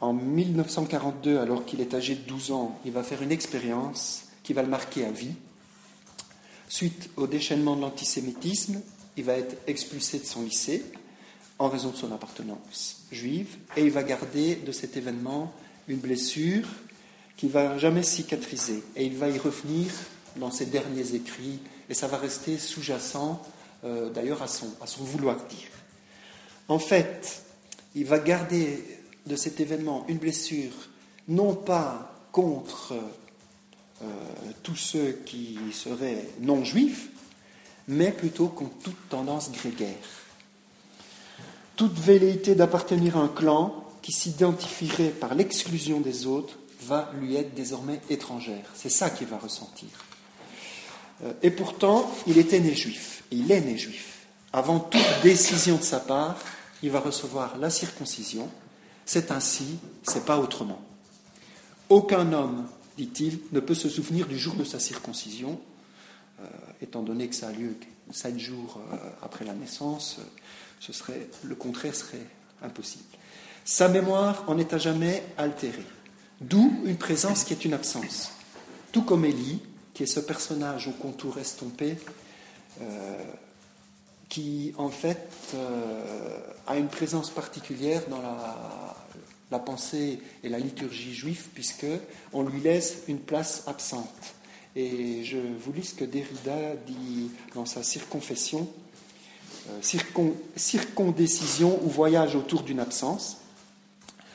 En 0.00 0.12
1942, 0.12 1.38
alors 1.38 1.64
qu'il 1.64 1.80
est 1.80 1.94
âgé 1.94 2.14
de 2.14 2.20
12 2.22 2.52
ans, 2.52 2.78
il 2.84 2.92
va 2.92 3.02
faire 3.02 3.22
une 3.22 3.32
expérience 3.32 4.24
qui 4.42 4.52
va 4.52 4.62
le 4.62 4.68
marquer 4.68 5.04
à 5.04 5.10
vie 5.10 5.34
Suite 6.68 7.10
au 7.16 7.26
déchaînement 7.26 7.76
de 7.76 7.82
l'antisémitisme, 7.82 8.80
il 9.16 9.24
va 9.24 9.34
être 9.34 9.56
expulsé 9.66 10.18
de 10.18 10.24
son 10.24 10.42
lycée 10.42 10.84
en 11.58 11.68
raison 11.68 11.90
de 11.90 11.96
son 11.96 12.12
appartenance 12.12 13.02
juive 13.10 13.56
et 13.76 13.82
il 13.82 13.90
va 13.90 14.02
garder 14.02 14.56
de 14.56 14.72
cet 14.72 14.96
événement 14.96 15.52
une 15.88 15.98
blessure 15.98 16.66
qui 17.36 17.48
va 17.48 17.78
jamais 17.78 18.02
cicatriser 18.02 18.82
et 18.94 19.04
il 19.04 19.16
va 19.16 19.28
y 19.28 19.38
revenir 19.38 19.90
dans 20.36 20.50
ses 20.50 20.66
derniers 20.66 21.14
écrits 21.14 21.60
et 21.88 21.94
ça 21.94 22.08
va 22.08 22.18
rester 22.18 22.58
sous-jacent 22.58 23.42
euh, 23.84 24.10
d'ailleurs 24.10 24.42
à 24.42 24.48
son, 24.48 24.68
à 24.80 24.86
son 24.86 25.04
vouloir 25.04 25.36
dire. 25.46 25.68
En 26.68 26.78
fait, 26.78 27.42
il 27.94 28.04
va 28.04 28.18
garder 28.18 28.84
de 29.26 29.36
cet 29.36 29.60
événement 29.60 30.04
une 30.08 30.18
blessure 30.18 30.72
non 31.28 31.54
pas 31.54 32.28
contre 32.32 32.94
euh, 34.02 34.06
tous 34.62 34.76
ceux 34.76 35.12
qui 35.24 35.58
seraient 35.72 36.28
non 36.40 36.64
juifs, 36.64 37.08
mais 37.88 38.12
plutôt 38.12 38.48
contre 38.48 38.76
toute 38.82 39.08
tendance 39.08 39.50
grégaire. 39.52 39.96
Toute 41.76 41.98
velléité 41.98 42.54
d'appartenir 42.54 43.16
à 43.16 43.20
un 43.20 43.28
clan 43.28 43.84
qui 44.02 44.12
s'identifierait 44.12 45.10
par 45.10 45.34
l'exclusion 45.34 46.00
des 46.00 46.26
autres 46.26 46.58
va 46.82 47.10
lui 47.18 47.36
être 47.36 47.54
désormais 47.54 48.00
étrangère. 48.08 48.64
C'est 48.74 48.88
ça 48.88 49.10
qu'il 49.10 49.26
va 49.26 49.38
ressentir. 49.38 49.88
Euh, 51.24 51.32
et 51.42 51.50
pourtant, 51.50 52.10
il 52.26 52.38
était 52.38 52.60
né 52.60 52.74
juif. 52.74 53.24
Il 53.30 53.50
est 53.50 53.60
né 53.60 53.76
juif. 53.76 54.26
Avant 54.52 54.78
toute 54.78 55.02
décision 55.22 55.76
de 55.76 55.82
sa 55.82 56.00
part, 56.00 56.36
il 56.82 56.90
va 56.90 57.00
recevoir 57.00 57.58
la 57.58 57.70
circoncision. 57.70 58.48
C'est 59.04 59.30
ainsi, 59.30 59.78
c'est 60.02 60.24
pas 60.24 60.38
autrement. 60.38 60.80
Aucun 61.88 62.32
homme 62.32 62.66
dit-il, 62.96 63.40
ne 63.52 63.60
peut 63.60 63.74
se 63.74 63.88
souvenir 63.88 64.26
du 64.26 64.38
jour 64.38 64.54
de 64.54 64.64
sa 64.64 64.80
circoncision, 64.80 65.60
étant 66.80 67.02
donné 67.02 67.28
que 67.28 67.34
ça 67.34 67.48
a 67.48 67.52
lieu 67.52 67.74
sept 68.12 68.38
jours 68.38 68.80
euh, 68.92 68.96
après 69.22 69.44
la 69.44 69.54
naissance, 69.54 70.16
euh, 70.18 70.22
ce 70.80 70.92
serait, 70.92 71.28
le 71.42 71.54
contraire 71.54 71.94
serait 71.94 72.26
impossible. 72.62 73.04
Sa 73.64 73.88
mémoire 73.88 74.44
en 74.46 74.58
est 74.58 74.72
à 74.72 74.78
jamais 74.78 75.22
altérée, 75.38 75.84
d'où 76.40 76.80
une 76.84 76.96
présence 76.96 77.44
qui 77.44 77.52
est 77.52 77.64
une 77.64 77.74
absence. 77.74 78.30
Tout 78.92 79.02
comme 79.02 79.24
Élie, 79.24 79.60
qui 79.92 80.04
est 80.04 80.06
ce 80.06 80.20
personnage 80.20 80.88
au 80.88 80.92
contour 80.92 81.38
estompé, 81.38 81.96
qui 84.28 84.72
en 84.76 84.90
fait 84.90 85.56
a 86.66 86.76
une 86.76 86.88
présence 86.88 87.30
particulière 87.30 88.02
dans 88.08 88.20
la, 88.20 88.94
la 89.50 89.58
pensée 89.58 90.20
et 90.44 90.48
la 90.48 90.58
liturgie 90.58 91.14
juive, 91.14 91.48
puisque 91.54 91.86
on 92.32 92.44
lui 92.44 92.60
laisse 92.60 93.02
une 93.08 93.18
place 93.18 93.64
absente. 93.66 94.34
Et 94.76 95.24
je 95.24 95.38
vous 95.38 95.72
lis 95.72 95.84
ce 95.84 95.94
que 95.94 96.04
Derrida 96.04 96.76
dit 96.86 97.30
dans 97.54 97.64
sa 97.64 97.82
circonfession, 97.82 98.68
euh, 99.70 99.80
circondécision 100.56 101.80
ou 101.82 101.88
voyage 101.88 102.36
autour 102.36 102.62
d'une 102.62 102.78
absence. 102.78 103.38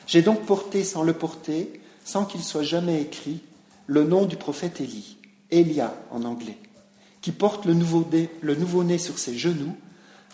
J'ai 0.06 0.20
donc 0.20 0.44
porté 0.44 0.84
sans 0.84 1.04
le 1.04 1.12
porter, 1.12 1.80
sans 2.04 2.24
qu'il 2.24 2.42
soit 2.42 2.64
jamais 2.64 3.00
écrit, 3.00 3.40
le 3.86 4.04
nom 4.04 4.26
du 4.26 4.36
prophète 4.36 4.80
Élie, 4.80 5.16
Elia 5.50 5.94
en 6.10 6.24
anglais, 6.24 6.58
qui 7.20 7.30
porte 7.30 7.64
le 7.64 7.74
nouveau-né 7.74 8.28
nouveau 8.42 8.98
sur 8.98 9.18
ses 9.18 9.38
genoux 9.38 9.76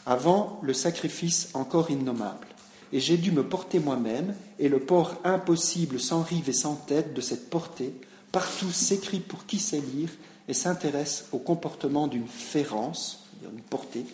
avant 0.07 0.59
le 0.63 0.73
sacrifice 0.73 1.51
encore 1.53 1.91
innommable 1.91 2.49
et 2.93 3.01
j'ai 3.01 3.17
dû 3.17 3.33
me 3.33 3.43
porter 3.43 3.79
moi-même, 3.79 4.35
et 4.59 4.69
le 4.69 4.81
port 4.81 5.17
impossible 5.25 6.01
sans 6.01 6.23
rive 6.23 6.49
et 6.49 6.55
sans 6.55 6.75
tête 6.75 7.15
de 7.15 7.21
cette 7.21 7.51
portée, 7.51 7.93
partout 8.33 8.71
s'écrit 8.71 9.21
pour 9.21 9.47
qui 9.47 9.59
sait 9.59 9.81
lire 9.81 10.11
et 10.49 10.55
s'intéresse 10.55 11.27
au 11.33 11.39
comportement 11.39 12.07
d'une 12.07 12.29
férence, 12.29 13.25
d'une 13.43 13.61
portée, 13.61 14.05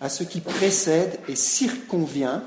à 0.00 0.08
ce 0.08 0.24
qui 0.24 0.40
précède 0.40 1.20
et 1.28 1.36
circonvient 1.36 2.42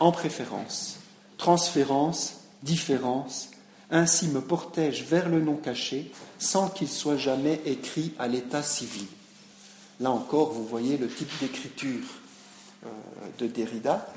en 0.00 0.12
préférence, 0.12 0.98
transférence, 1.38 2.40
différence, 2.62 3.50
ainsi 3.90 4.28
me 4.28 4.40
portai-je 4.40 5.04
vers 5.04 5.28
le 5.28 5.40
nom 5.40 5.56
caché 5.56 6.10
sans 6.38 6.68
qu'il 6.68 6.88
soit 6.88 7.16
jamais 7.16 7.60
écrit 7.66 8.12
à 8.18 8.26
l'état 8.26 8.62
civil. 8.62 9.06
Là 10.00 10.10
encore, 10.10 10.52
vous 10.52 10.66
voyez 10.66 10.96
le 10.96 11.08
type 11.08 11.30
d'écriture 11.40 12.00
euh, 12.84 12.88
de 13.38 13.46
Derrida, 13.46 14.08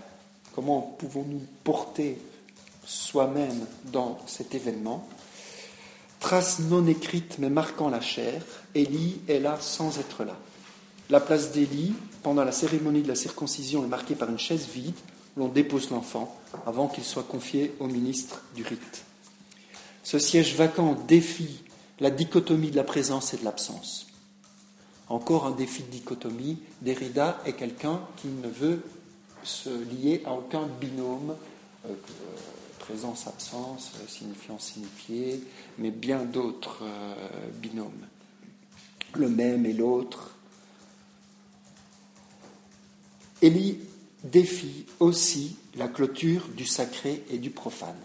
Comment 0.55 0.79
pouvons-nous 0.97 1.41
porter 1.65 2.17
soi-même 2.85 3.65
dans 3.91 4.17
cet 4.25 4.55
événement? 4.55 5.05
Trace 6.19 6.59
non 6.59 6.85
écrite 6.87 7.37
mais 7.39 7.49
marquant 7.49 7.89
la 7.89 8.01
chair, 8.01 8.41
Élie 8.73 9.21
est 9.27 9.39
là 9.39 9.57
sans 9.59 9.99
être 9.99 10.23
là. 10.23 10.35
La 11.09 11.19
place 11.19 11.51
d'Élie, 11.51 11.93
pendant 12.23 12.43
la 12.43 12.51
cérémonie 12.51 13.03
de 13.03 13.07
la 13.07 13.15
circoncision, 13.15 13.83
est 13.83 13.87
marquée 13.87 14.15
par 14.15 14.29
une 14.29 14.39
chaise 14.39 14.67
vide 14.73 14.95
où 15.35 15.41
l'on 15.41 15.49
dépose 15.49 15.91
l'enfant 15.91 16.35
avant 16.65 16.87
qu'il 16.87 17.03
soit 17.03 17.23
confié 17.23 17.73
au 17.79 17.87
ministre 17.87 18.41
du 18.55 18.63
rite. 18.63 19.05
Ce 20.03 20.17
siège 20.17 20.55
vacant 20.55 20.95
défie 21.07 21.63
la 21.99 22.09
dichotomie 22.09 22.71
de 22.71 22.75
la 22.75 22.83
présence 22.83 23.33
et 23.33 23.37
de 23.37 23.43
l'absence. 23.43 24.07
Encore 25.07 25.45
un 25.45 25.51
défi 25.51 25.83
de 25.83 25.89
dichotomie, 25.89 26.57
Derrida 26.81 27.39
est 27.45 27.53
quelqu'un 27.53 28.01
qui 28.17 28.27
ne 28.27 28.47
veut 28.47 28.81
se 29.43 29.69
lier 29.69 30.23
à 30.25 30.33
aucun 30.33 30.67
binôme, 30.81 31.35
euh, 31.85 31.93
présence-absence, 32.85 33.91
euh, 33.95 34.07
signifiant-signifié, 34.07 35.43
mais 35.77 35.91
bien 35.91 36.23
d'autres 36.23 36.83
euh, 36.83 37.15
binômes. 37.61 38.05
Le 39.15 39.29
même 39.29 39.65
et 39.65 39.73
l'autre. 39.73 40.35
Élie 43.41 43.79
défie 44.23 44.85
aussi 44.99 45.57
la 45.75 45.87
clôture 45.87 46.47
du 46.49 46.65
sacré 46.65 47.23
et 47.29 47.37
du 47.37 47.49
profane. 47.49 47.95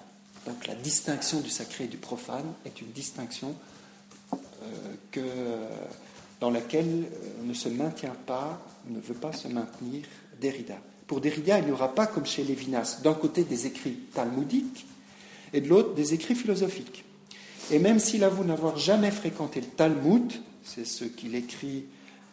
Donc 0.46 0.66
la 0.66 0.74
distinction 0.74 1.40
du 1.40 1.50
sacré 1.50 1.84
et 1.84 1.88
du 1.88 1.96
profane 1.98 2.52
est 2.64 2.80
une 2.80 2.90
distinction 2.90 3.54
que, 5.10 5.20
dans 6.40 6.50
laquelle 6.50 7.06
ne 7.42 7.54
se 7.54 7.68
maintient 7.68 8.16
pas, 8.26 8.60
ne 8.88 9.00
veut 9.00 9.14
pas 9.14 9.32
se 9.32 9.48
maintenir 9.48 10.04
Derrida. 10.40 10.76
Pour 11.10 11.20
Derrida, 11.20 11.58
il 11.58 11.64
n'y 11.64 11.72
aura 11.72 11.92
pas, 11.92 12.06
comme 12.06 12.24
chez 12.24 12.44
Lévinas, 12.44 13.00
d'un 13.02 13.14
côté 13.14 13.42
des 13.42 13.66
écrits 13.66 13.98
talmudiques 14.14 14.86
et 15.52 15.60
de 15.60 15.68
l'autre 15.68 15.92
des 15.94 16.14
écrits 16.14 16.36
philosophiques. 16.36 17.04
Et 17.72 17.80
même 17.80 17.98
s'il 17.98 18.22
avoue 18.22 18.44
n'avoir 18.44 18.78
jamais 18.78 19.10
fréquenté 19.10 19.60
le 19.60 19.66
Talmud, 19.66 20.32
c'est 20.62 20.86
ce 20.86 21.02
qu'il 21.02 21.34
écrit 21.34 21.86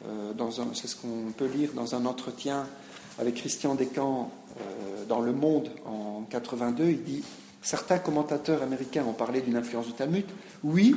c'est 0.04 0.88
ce 0.88 0.96
qu'on 0.96 1.32
peut 1.36 1.48
lire 1.48 1.72
dans 1.74 1.96
un 1.96 2.06
entretien 2.06 2.68
avec 3.18 3.34
Christian 3.34 3.74
Descamps 3.74 4.32
dans 5.10 5.22
Le 5.22 5.34
Monde 5.34 5.72
en 5.88 6.22
82. 6.30 6.84
Il 6.88 7.04
dit 7.04 7.24
Certains 7.64 7.98
commentateurs 7.98 8.62
américains 8.62 9.06
ont 9.10 9.14
parlé 9.14 9.42
d'une 9.42 9.56
influence 9.56 9.88
du 9.88 9.94
Talmud. 9.94 10.26
Oui, 10.64 10.96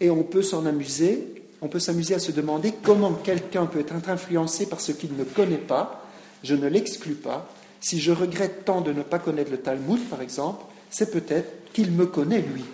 et 0.00 0.10
on 0.10 0.22
peut 0.22 0.42
s'en 0.42 0.66
amuser. 0.66 1.46
On 1.62 1.68
peut 1.68 1.80
s'amuser 1.80 2.14
à 2.14 2.18
se 2.18 2.30
demander 2.30 2.74
comment 2.82 3.14
quelqu'un 3.14 3.64
peut 3.64 3.80
être 3.80 3.94
influencé 4.06 4.66
par 4.66 4.82
ce 4.82 4.92
qu'il 4.92 5.16
ne 5.16 5.24
connaît 5.24 5.56
pas. 5.56 6.02
Je 6.46 6.54
ne 6.54 6.68
l'exclus 6.68 7.14
pas. 7.14 7.52
Si 7.80 8.00
je 8.00 8.12
regrette 8.12 8.64
tant 8.64 8.80
de 8.80 8.92
ne 8.92 9.02
pas 9.02 9.18
connaître 9.18 9.50
le 9.50 9.58
Talmud, 9.58 10.00
par 10.08 10.22
exemple, 10.22 10.64
c'est 10.90 11.10
peut-être 11.10 11.72
qu'il 11.72 11.90
me 11.90 12.06
connaît, 12.06 12.40
lui, 12.40 12.64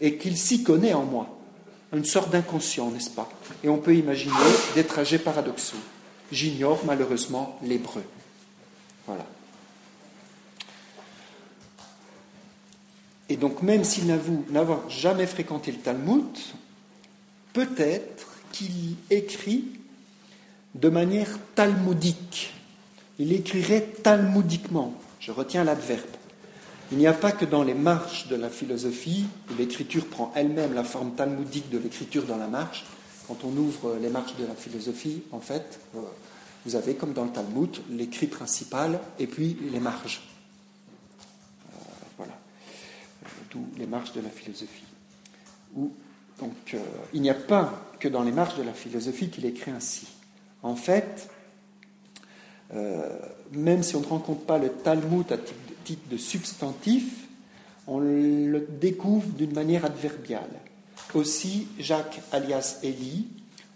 et 0.00 0.16
qu'il 0.16 0.38
s'y 0.38 0.62
connaît 0.62 0.94
en 0.94 1.04
moi. 1.04 1.38
Une 1.92 2.06
sorte 2.06 2.30
d'inconscient, 2.30 2.90
n'est-ce 2.90 3.10
pas? 3.10 3.28
Et 3.62 3.68
on 3.68 3.76
peut 3.76 3.94
imaginer 3.94 4.34
des 4.74 4.84
trajets 4.84 5.18
paradoxaux. 5.18 5.76
J'ignore 6.32 6.80
malheureusement 6.86 7.58
l'hébreu. 7.62 8.02
Voilà. 9.06 9.26
Et 13.28 13.36
donc, 13.36 13.60
même 13.60 13.84
s'il 13.84 14.06
n'avoue 14.06 14.46
n'avoir 14.48 14.88
jamais 14.88 15.26
fréquenté 15.26 15.70
le 15.70 15.78
Talmud, 15.78 16.24
peut-être 17.52 18.26
qu'il 18.52 18.96
écrit 19.10 19.66
de 20.74 20.88
manière 20.88 21.38
talmudique. 21.54 22.54
Il 23.18 23.32
écrirait 23.32 23.82
talmudiquement. 24.02 24.94
Je 25.20 25.32
retiens 25.32 25.64
l'adverbe. 25.64 26.06
Il 26.90 26.98
n'y 26.98 27.06
a 27.06 27.12
pas 27.12 27.32
que 27.32 27.44
dans 27.44 27.62
les 27.62 27.74
marches 27.74 28.28
de 28.28 28.36
la 28.36 28.48
philosophie, 28.48 29.26
où 29.50 29.56
l'écriture 29.58 30.06
prend 30.06 30.32
elle-même 30.34 30.74
la 30.74 30.84
forme 30.84 31.12
talmudique 31.12 31.68
de 31.70 31.78
l'écriture 31.78 32.24
dans 32.24 32.38
la 32.38 32.46
marche. 32.46 32.84
Quand 33.26 33.44
on 33.44 33.54
ouvre 33.56 33.98
les 34.00 34.08
marches 34.08 34.36
de 34.36 34.46
la 34.46 34.54
philosophie, 34.54 35.22
en 35.32 35.40
fait, 35.40 35.80
euh, 35.96 36.00
vous 36.64 36.76
avez, 36.76 36.94
comme 36.94 37.12
dans 37.12 37.24
le 37.24 37.30
Talmud, 37.30 37.76
l'écrit 37.90 38.26
principal 38.26 39.00
et 39.18 39.26
puis 39.26 39.58
les 39.70 39.80
marges. 39.80 40.22
les 43.76 43.86
marches 43.86 44.12
de 44.12 44.20
la 44.20 44.28
philosophie. 44.28 44.84
donc, 45.74 46.52
euh, 46.74 46.78
il 47.12 47.22
n'y 47.22 47.30
a 47.30 47.34
pas 47.34 47.72
que 47.98 48.08
dans 48.08 48.22
les 48.22 48.32
marches 48.32 48.56
de 48.56 48.62
la 48.62 48.72
philosophie 48.72 49.30
qu'il 49.30 49.44
écrit 49.46 49.70
ainsi. 49.70 50.06
En 50.62 50.76
fait, 50.76 51.30
euh, 52.74 53.08
même 53.52 53.82
si 53.82 53.96
on 53.96 54.00
ne 54.00 54.06
rencontre 54.06 54.42
pas 54.42 54.58
le 54.58 54.68
Talmud 54.68 55.30
à 55.32 55.38
titre 55.84 56.08
de 56.10 56.16
substantif, 56.16 57.04
on 57.86 57.98
le 58.00 58.66
découvre 58.80 59.28
d'une 59.28 59.54
manière 59.54 59.84
adverbiale. 59.84 60.50
Aussi, 61.14 61.68
Jacques, 61.78 62.20
alias 62.32 62.80
Élie, 62.82 63.28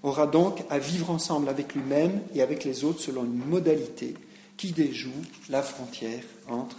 aura 0.02 0.26
donc 0.26 0.64
à 0.68 0.78
vivre 0.78 1.10
ensemble 1.10 1.48
avec 1.48 1.74
lui-même 1.74 2.20
et 2.34 2.42
avec 2.42 2.64
les 2.64 2.84
autres 2.84 3.00
selon 3.00 3.24
une 3.24 3.36
modalité 3.36 4.14
qui 4.56 4.72
déjoue 4.72 5.10
la 5.48 5.62
frontière 5.62 6.22
entre 6.48 6.76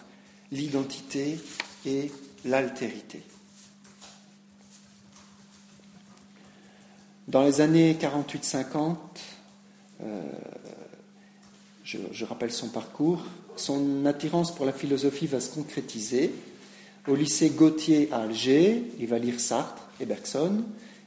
l'identité 0.51 1.39
et 1.85 2.11
l'altérité. 2.45 3.23
Dans 7.27 7.43
les 7.43 7.61
années 7.61 7.97
48-50, 7.99 8.95
euh, 10.01 10.21
je, 11.83 12.25
rappelle 12.25 12.51
son 12.51 12.69
parcours, 12.69 13.23
son 13.55 14.05
attirance 14.05 14.55
pour 14.55 14.65
la 14.65 14.73
philosophie 14.73 15.27
va 15.27 15.39
se 15.39 15.53
concrétiser. 15.53 16.31
Au 17.07 17.15
lycée 17.15 17.49
Gauthier 17.49 18.09
à 18.11 18.21
Alger, 18.21 18.83
il 18.99 19.07
va 19.07 19.19
lire 19.19 19.39
Sartre 19.39 19.89
et 19.99 20.05
Bergson, 20.05 20.63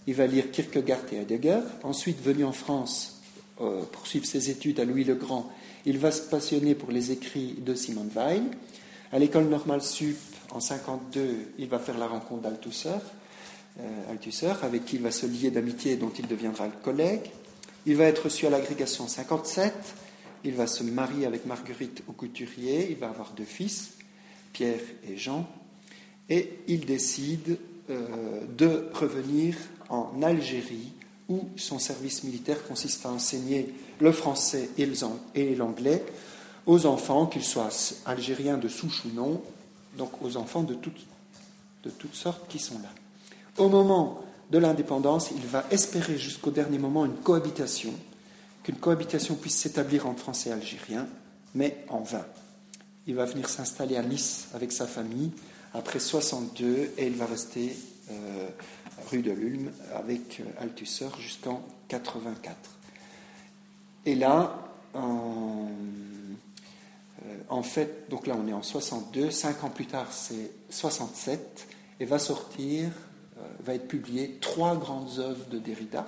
il 0.07 0.15
va 0.15 0.27
lire 0.27 0.51
Kierkegaard 0.51 1.01
et 1.13 1.17
Heidegger. 1.17 1.61
Ensuite, 1.83 2.23
venu 2.23 2.45
en 2.45 2.53
France 2.53 3.23
euh, 3.61 3.83
poursuivre 3.91 4.27
ses 4.27 4.51
études 4.51 4.79
à 4.79 4.85
Louis 4.85 5.05
le 5.05 5.15
Grand, 5.15 5.51
il 5.87 5.99
va 5.99 6.11
se 6.11 6.23
passionner 6.23 6.75
pour 6.75 6.91
les 6.91 7.11
écrits 7.11 7.55
de 7.59 7.75
Simone 7.75 8.11
Weil. 8.15 8.43
À 9.13 9.19
l'école 9.19 9.45
normale 9.45 9.83
sup, 9.83 10.19
en 10.51 10.61
52, 10.61 11.53
il 11.59 11.69
va 11.69 11.79
faire 11.79 11.97
la 11.97 12.07
rencontre 12.07 12.43
d'Althusser, 12.43 12.91
euh, 13.81 14.63
avec 14.63 14.85
qui 14.85 14.97
il 14.97 15.03
va 15.03 15.11
se 15.11 15.27
lier 15.27 15.51
d'amitié 15.51 15.93
et 15.93 15.97
dont 15.97 16.13
il 16.19 16.27
deviendra 16.27 16.67
le 16.67 16.73
collègue. 16.83 17.31
Il 17.87 17.97
va 17.97 18.05
être 18.05 18.25
reçu 18.25 18.47
à 18.47 18.51
l'agrégation 18.51 19.05
en 19.05 19.09
57. 19.09 19.73
Il 20.47 20.55
va 20.55 20.69
se 20.69 20.85
marier 20.85 21.27
avec 21.27 21.45
Marguerite 21.45 22.05
au 22.09 22.13
couturier. 22.13 22.87
Il 22.93 22.99
va 22.99 23.09
avoir 23.09 23.33
deux 23.33 23.45
fils, 23.45 23.95
Pierre 24.53 24.79
et 25.11 25.17
Jean. 25.17 25.45
Et 26.31 26.61
il 26.69 26.87
décide 26.87 27.59
euh, 27.91 28.43
de 28.57 28.89
revenir 28.95 29.57
en 29.89 30.23
Algérie, 30.23 30.93
où 31.29 31.49
son 31.57 31.81
service 31.81 32.23
militaire 32.23 32.65
consiste 32.65 33.05
à 33.07 33.11
enseigner 33.11 33.75
le 33.99 34.13
français 34.13 34.71
et 34.79 35.55
l'anglais 35.57 36.05
aux 36.65 36.87
enfants, 36.87 37.27
qu'ils 37.27 37.45
soient 37.45 37.71
algériens 38.05 38.57
de 38.57 38.69
souche 38.69 39.05
ou 39.05 39.09
non, 39.17 39.43
donc 39.99 40.23
aux 40.23 40.37
enfants 40.37 40.63
de 40.63 40.75
toutes, 40.75 41.07
de 41.83 41.91
toutes 41.91 42.15
sortes 42.15 42.47
qui 42.49 42.61
sont 42.61 42.79
là. 42.79 42.91
Au 43.59 43.69
moment 43.69 44.23
de 44.53 44.59
l'indépendance, 44.59 45.33
il 45.35 45.45
va 45.45 45.65
espérer 45.73 46.17
jusqu'au 46.17 46.53
dernier 46.53 46.79
moment 46.79 47.05
une 47.05 47.17
cohabitation, 47.17 47.93
qu'une 48.67 48.79
cohabitation 48.79 49.37
puisse 49.37 49.59
s'établir 49.59 50.09
entre 50.09 50.23
Français 50.23 50.51
et 50.51 50.53
Algériens, 50.53 51.07
mais 51.55 51.85
en 51.89 52.01
vain. 52.01 52.27
Il 53.07 53.15
va 53.15 53.25
venir 53.25 53.49
s'installer 53.49 53.97
à 53.97 54.03
Nice 54.03 54.49
avec 54.55 54.73
sa 54.73 54.89
famille 54.89 55.31
après 55.73 56.01
62 56.01 56.91
et 56.99 57.07
il 57.07 57.15
va 57.15 57.27
rester 57.27 57.77
euh, 58.11 58.49
rue 59.09 59.23
de 59.23 59.31
l'Ulm 59.31 59.71
avec 59.95 60.41
euh, 60.41 60.45
Althusser 60.61 61.07
jusqu'en 61.21 61.63
84. 61.87 62.57
Et 64.05 64.17
là, 64.17 64.59
en 64.95 65.69
euh, 67.25 67.37
en 67.49 67.63
fait, 67.63 68.11
donc 68.11 68.27
là 68.27 68.35
on 68.37 68.49
est 68.49 68.53
en 68.53 68.65
62, 68.65 69.31
cinq 69.31 69.63
ans 69.63 69.71
plus 69.71 69.87
tard 69.87 70.13
c'est 70.13 70.51
67, 70.71 71.69
et 72.01 72.05
va 72.05 72.19
sortir, 72.19 72.91
va 73.61 73.75
être 73.75 73.87
publié 73.87 74.39
trois 74.41 74.77
grandes 74.77 75.21
œuvres 75.21 75.47
de 75.51 75.59
Derrida, 75.61 76.07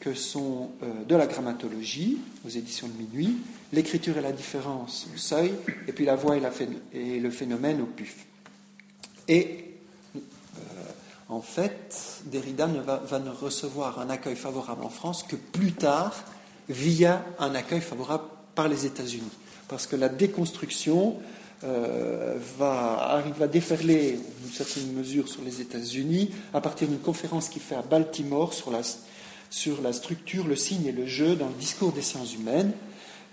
que 0.00 0.14
sont 0.14 0.70
euh, 0.82 1.04
de 1.04 1.14
la 1.16 1.26
grammatologie 1.26 2.18
aux 2.46 2.50
éditions 2.50 2.88
de 2.88 2.94
minuit, 2.94 3.36
l'écriture 3.72 4.18
et 4.18 4.20
la 4.20 4.32
différence 4.32 5.06
au 5.14 5.18
seuil, 5.18 5.52
et 5.88 5.92
puis 5.92 6.04
la 6.04 6.16
voix 6.16 6.36
et, 6.36 7.20
le 7.20 7.30
phénomène 7.30 7.80
au 7.80 7.86
puf. 7.86 8.26
Et 9.28 9.64
en 11.28 11.40
fait, 11.40 12.22
Derrida 12.26 12.68
ne 12.68 12.80
va, 12.80 13.18
ne 13.18 13.30
recevoir 13.30 13.98
un 13.98 14.10
accueil 14.10 14.36
favorable 14.36 14.84
en 14.84 14.90
France 14.90 15.24
que 15.24 15.34
plus 15.34 15.72
tard, 15.72 16.14
via 16.68 17.24
un 17.38 17.54
accueil 17.54 17.80
favorable 17.80 18.24
par 18.54 18.68
les 18.68 18.86
États-Unis 18.86 19.30
parce 19.68 19.86
que 19.86 19.96
la 19.96 20.08
déconstruction 20.08 21.16
euh, 21.64 22.36
va, 22.58 23.22
déferler 23.50 24.18
une 24.44 24.52
certaine 24.52 24.92
mesure 24.92 25.28
sur 25.28 25.42
les 25.42 25.60
États-Unis 25.60 26.30
à 26.52 26.60
partir 26.60 26.88
d'une 26.88 26.98
conférence 26.98 27.48
qui 27.48 27.60
fait 27.60 27.74
à 27.74 27.82
Baltimore 27.82 28.52
sur 28.52 28.70
la, 28.70 28.80
sur 29.50 29.80
la 29.82 29.92
structure, 29.92 30.46
le 30.46 30.56
signe 30.56 30.86
et 30.86 30.92
le 30.92 31.06
jeu 31.06 31.36
dans 31.36 31.48
le 31.48 31.54
discours 31.54 31.92
des 31.92 32.02
sciences 32.02 32.34
humaines. 32.34 32.72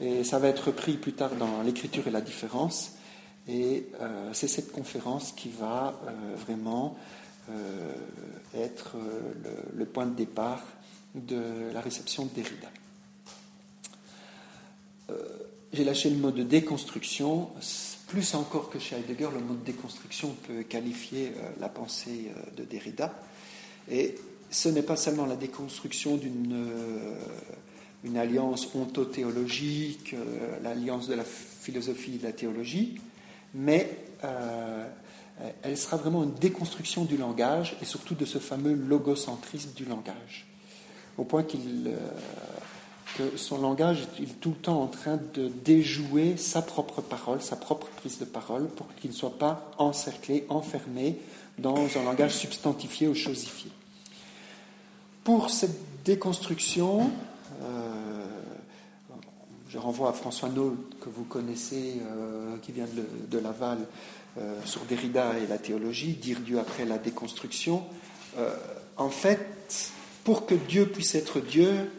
Et 0.02 0.24
ça 0.24 0.40
va 0.40 0.48
être 0.48 0.68
repris 0.68 0.98
plus 0.98 1.14
tard 1.14 1.36
dans 1.36 1.62
l'écriture 1.62 2.08
et 2.08 2.12
la 2.12 2.22
différence. 2.22 2.94
Et 3.48 3.88
euh, 4.02 4.30
c'est 4.34 4.48
cette 4.48 4.72
conférence 4.72 5.34
qui 5.34 5.50
va 5.50 6.00
euh, 6.08 6.36
vraiment 6.36 6.98
être 8.56 8.96
le, 9.44 9.78
le, 9.78 9.86
point 9.86 10.06
de 10.06 10.16
départ 10.16 10.64
de 11.14 11.72
la 11.74 11.82
réception 11.82 12.24
de 12.24 12.30
Derrida. 12.30 12.70
J'ai 15.74 15.84
lâché 15.84 16.12
le 16.12 16.18
mot 16.18 16.30
de 16.30 16.44
déconstruction. 16.44 17.50
Plus 18.08 18.36
encore 18.36 18.70
que 18.70 18.78
chez 18.78 18.96
Heidegger, 18.96 19.30
le 19.34 19.40
mot 19.40 19.56
de 19.56 19.66
déconstruction 19.66 20.36
peut 20.48 20.62
qualifier 20.62 21.34
euh, 21.36 21.50
la 21.60 21.68
pensée 21.68 22.28
euh, 22.30 22.52
de 22.56 22.64
Derrida. 22.64 23.12
Et 23.90 24.14
ce 24.54 24.70
n'est 24.70 24.84
pas 24.84 24.96
seulement 24.96 25.26
la 25.26 25.36
déconstruction 25.36 26.18
d'une 26.18 26.54
euh, 26.54 28.20
alliance 28.20 28.70
ontothéologique, 28.76 30.16
l'alliance 30.62 31.08
de 31.08 31.16
la 31.16 31.24
philosophie 31.24 32.16
et 32.16 32.18
de 32.20 32.24
la 32.24 32.34
théologie, 32.34 33.00
mais 33.54 33.98
elle 35.64 35.78
sera 35.78 35.98
vraiment 35.98 36.24
une 36.24 36.34
déconstruction 36.34 37.06
du 37.06 37.18
langage 37.18 37.78
et 37.82 37.86
surtout 37.86 38.14
de 38.14 38.26
ce 38.26 38.40
fameux 38.40 38.74
logocentrisme 38.74 39.72
du 39.76 39.86
langage. 39.86 40.48
Au 41.18 41.24
point 41.24 41.44
qu'il 41.44 41.94
que 43.16 43.38
son 43.38 43.60
langage 43.60 44.08
est 44.20 44.40
tout 44.40 44.50
le 44.50 44.56
temps 44.56 44.82
en 44.82 44.88
train 44.88 45.20
de 45.34 45.48
déjouer 45.64 46.38
sa 46.38 46.62
propre 46.62 47.02
parole, 47.02 47.42
sa 47.42 47.56
propre 47.56 47.88
prise 47.98 48.20
de 48.20 48.26
parole, 48.26 48.68
pour 48.68 48.88
qu'il 48.96 49.12
ne 49.12 49.16
soit 49.16 49.38
pas 49.38 49.72
encerclé, 49.78 50.46
enfermé 50.50 51.18
dans 51.60 51.86
un 51.98 52.04
langage 52.04 52.34
substantifié 52.34 53.08
ou 53.08 53.14
chosifié. 53.14 53.70
Pour 55.24 55.50
cette 55.50 56.04
déconstruction, 56.04 57.10
euh, 57.62 58.26
je 59.70 59.78
renvoie 59.78 60.10
à 60.10 60.14
François 60.14 60.50
Nault, 60.50 60.78
que 61.00 61.08
vous 61.08 61.24
connaissez, 61.24 62.02
euh, 62.02 62.58
qui 62.62 62.74
vient 62.74 62.88
de, 63.30 63.40
Laval, 63.40 63.80
euh, 64.38 64.60
sur 64.66 64.82
Derrida 64.82 65.40
et 65.40 65.48
la 65.48 65.58
théologie, 65.58 66.14
dire 66.14 66.42
Dieu 66.42 66.60
après 66.60 66.86
la 66.86 66.98
déconstruction. 66.98 67.84
en 68.98 69.10
fait, 69.10 69.92
pour 70.24 70.46
que 70.46 70.56
Dieu 70.56 70.88
puisse 70.88 71.16
être 71.16 71.40
Dieu, 71.40 71.90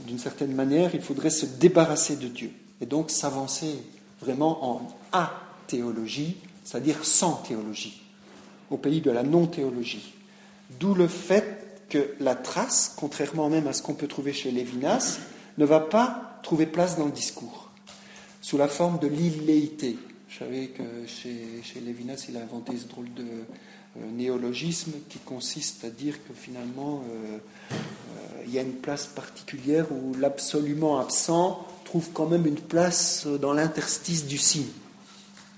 d'une 0.00 0.18
certaine 0.18 0.54
manière, 0.54 0.94
il 0.94 1.02
faudrait 1.02 1.30
se 1.30 1.46
débarrasser 1.46 2.16
de 2.16 2.28
Dieu 2.28 2.52
et 2.80 2.86
donc 2.86 3.10
s'avancer 3.10 3.82
vraiment 4.20 4.64
en 4.64 4.88
athéologie, 5.12 6.36
c'est-à-dire 6.64 7.04
sans 7.04 7.34
théologie, 7.36 8.05
au 8.70 8.76
pays 8.76 9.00
de 9.00 9.10
la 9.10 9.22
non-théologie. 9.22 10.14
D'où 10.80 10.94
le 10.94 11.08
fait 11.08 11.66
que 11.88 12.14
la 12.20 12.34
trace, 12.34 12.94
contrairement 12.96 13.48
même 13.48 13.66
à 13.66 13.72
ce 13.72 13.82
qu'on 13.82 13.94
peut 13.94 14.08
trouver 14.08 14.32
chez 14.32 14.50
Lévinas, 14.50 15.18
ne 15.58 15.64
va 15.64 15.80
pas 15.80 16.40
trouver 16.42 16.66
place 16.66 16.98
dans 16.98 17.06
le 17.06 17.12
discours, 17.12 17.70
sous 18.40 18.58
la 18.58 18.68
forme 18.68 18.98
de 18.98 19.06
l'illéité. 19.06 19.98
Je 20.28 20.38
savais 20.38 20.66
que 20.68 20.82
chez, 21.06 21.62
chez, 21.62 21.80
Lévinas, 21.80 22.26
il 22.28 22.36
a 22.36 22.40
inventé 22.40 22.76
ce 22.76 22.86
drôle 22.86 23.12
de 23.14 23.22
euh, 23.24 24.10
néologisme 24.12 24.92
qui 25.08 25.18
consiste 25.18 25.84
à 25.84 25.90
dire 25.90 26.14
que 26.26 26.34
finalement, 26.34 27.02
euh, 27.08 27.38
euh, 27.72 27.76
il 28.46 28.52
y 28.52 28.58
a 28.58 28.62
une 28.62 28.74
place 28.74 29.06
particulière 29.06 29.86
où 29.90 30.14
l'absolument 30.14 31.00
absent 31.00 31.66
trouve 31.84 32.10
quand 32.12 32.26
même 32.26 32.46
une 32.46 32.60
place 32.60 33.26
dans 33.26 33.52
l'interstice 33.52 34.26
du 34.26 34.38
signe, 34.38 34.68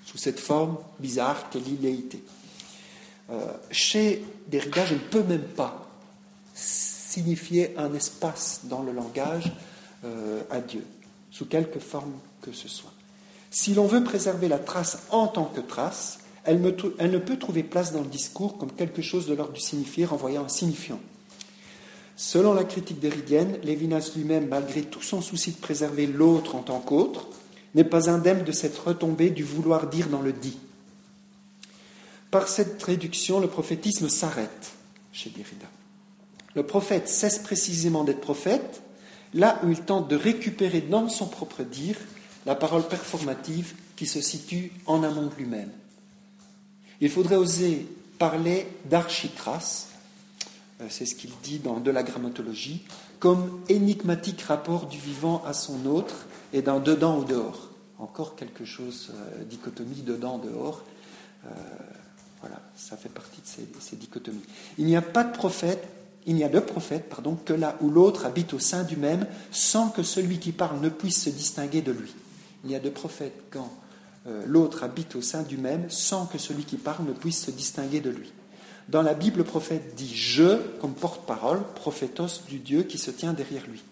sous 0.04 0.18
cette 0.18 0.40
forme 0.40 0.76
bizarre 1.00 1.50
qu'est 1.50 1.60
l'illéité. 1.60 2.22
Chez 3.70 4.24
Derrida, 4.46 4.84
je 4.86 4.94
ne 4.94 5.00
peux 5.00 5.22
même 5.22 5.42
pas 5.42 5.86
signifier 6.54 7.74
un 7.76 7.92
espace 7.94 8.60
dans 8.64 8.82
le 8.82 8.92
langage 8.92 9.52
à 10.50 10.60
Dieu, 10.60 10.84
sous 11.30 11.46
quelque 11.46 11.78
forme 11.78 12.12
que 12.40 12.52
ce 12.52 12.68
soit. 12.68 12.92
Si 13.50 13.74
l'on 13.74 13.86
veut 13.86 14.04
préserver 14.04 14.48
la 14.48 14.58
trace 14.58 15.04
en 15.10 15.26
tant 15.26 15.44
que 15.44 15.60
trace, 15.60 16.20
elle, 16.44 16.60
ne 16.60 17.18
peut 17.18 17.36
trouver 17.36 17.62
place 17.62 17.92
dans 17.92 18.00
le 18.00 18.06
discours 18.06 18.56
comme 18.56 18.72
quelque 18.72 19.02
chose 19.02 19.26
de 19.26 19.34
l'ordre 19.34 19.52
du 19.52 19.60
signifié 19.60 20.04
renvoyant 20.04 20.44
un 20.44 20.48
signifiant. 20.48 21.00
Selon 22.16 22.52
la 22.52 22.64
critique 22.64 23.00
déridienne, 23.00 23.58
Lévinas 23.62 24.12
lui-même, 24.16 24.48
malgré 24.48 24.82
tout 24.82 25.02
son 25.02 25.20
souci 25.20 25.52
de 25.52 25.56
préserver 25.58 26.06
l'autre 26.06 26.56
en 26.56 26.62
tant 26.62 26.80
qu'autre, 26.80 27.28
n'est 27.74 27.84
pas 27.84 28.10
indemne 28.10 28.44
de 28.44 28.52
cette 28.52 28.78
retombée 28.78 29.30
du 29.30 29.44
vouloir 29.44 29.88
dire 29.88 30.08
dans 30.08 30.22
le 30.22 30.32
dit. 30.32 30.58
Par 32.30 32.48
cette 32.48 32.82
réduction, 32.82 33.40
le 33.40 33.48
prophétisme 33.48 34.08
s'arrête 34.08 34.72
chez 35.12 35.30
Derrida. 35.30 35.66
Le 36.54 36.62
prophète 36.62 37.08
cesse 37.08 37.38
précisément 37.38 38.04
d'être 38.04 38.20
prophète 38.20 38.82
là 39.34 39.60
où 39.62 39.70
il 39.70 39.80
tente 39.80 40.08
de 40.08 40.16
récupérer 40.16 40.80
dans 40.80 41.08
son 41.08 41.26
propre 41.26 41.62
dire 41.62 41.96
la 42.46 42.54
parole 42.54 42.86
performative 42.86 43.74
qui 43.96 44.06
se 44.06 44.20
situe 44.20 44.72
en 44.86 45.02
amont 45.02 45.26
de 45.26 45.34
lui-même. 45.34 45.70
Il 47.00 47.10
faudrait 47.10 47.36
oser 47.36 47.86
parler 48.18 48.66
d'architras, 48.86 49.86
euh, 50.80 50.86
c'est 50.88 51.06
ce 51.06 51.14
qu'il 51.14 51.30
dit 51.42 51.58
dans 51.58 51.78
De 51.78 51.90
la 51.90 52.02
grammatologie, 52.02 52.84
comme 53.18 53.60
énigmatique 53.68 54.42
rapport 54.42 54.86
du 54.86 54.98
vivant 54.98 55.42
à 55.46 55.52
son 55.52 55.86
autre 55.86 56.26
et 56.52 56.62
d'un 56.62 56.80
dedans 56.80 57.18
ou 57.18 57.24
dehors. 57.24 57.70
Encore 57.98 58.36
quelque 58.36 58.64
chose, 58.64 59.10
euh, 59.12 59.44
dichotomie 59.44 60.02
dedans-dehors. 60.02 60.84
Euh, 61.44 61.48
voilà, 62.40 62.60
ça 62.76 62.96
fait 62.96 63.08
partie 63.08 63.40
de 63.40 63.80
ces, 63.80 63.96
dichotomies. 63.96 64.44
Il 64.78 64.86
n'y 64.86 64.96
a 64.96 65.02
pas 65.02 65.24
de 65.24 65.32
prophète, 65.32 65.88
il 66.26 66.34
n'y 66.34 66.44
a 66.44 66.48
de 66.48 66.60
prophète, 66.60 67.08
pardon, 67.08 67.36
que 67.36 67.52
là 67.52 67.76
où 67.80 67.90
l'autre 67.90 68.26
habite 68.26 68.54
au 68.54 68.58
sein 68.58 68.84
du 68.84 68.96
même, 68.96 69.26
sans 69.50 69.88
que 69.88 70.02
celui 70.02 70.38
qui 70.38 70.52
parle 70.52 70.80
ne 70.80 70.88
puisse 70.88 71.22
se 71.22 71.30
distinguer 71.30 71.82
de 71.82 71.92
lui. 71.92 72.14
Il 72.64 72.70
n'y 72.70 72.76
a 72.76 72.80
de 72.80 72.90
prophète 72.90 73.44
quand 73.50 73.70
euh, 74.26 74.44
l'autre 74.46 74.82
habite 74.82 75.16
au 75.16 75.22
sein 75.22 75.42
du 75.42 75.56
même 75.56 75.88
sans 75.88 76.26
que 76.26 76.38
celui 76.38 76.64
qui 76.64 76.76
parle 76.76 77.06
ne 77.06 77.12
puisse 77.12 77.44
se 77.44 77.50
distinguer 77.50 78.00
de 78.00 78.10
lui. 78.10 78.32
Dans 78.88 79.02
la 79.02 79.14
Bible, 79.14 79.38
le 79.38 79.44
prophète 79.44 79.94
dit 79.96 80.14
je 80.14 80.56
comme 80.80 80.94
porte-parole, 80.94 81.62
prophétos 81.74 82.42
du 82.48 82.58
Dieu 82.58 82.82
qui 82.82 82.98
se 82.98 83.10
tient 83.10 83.32
derrière 83.32 83.66
lui. 83.66 83.82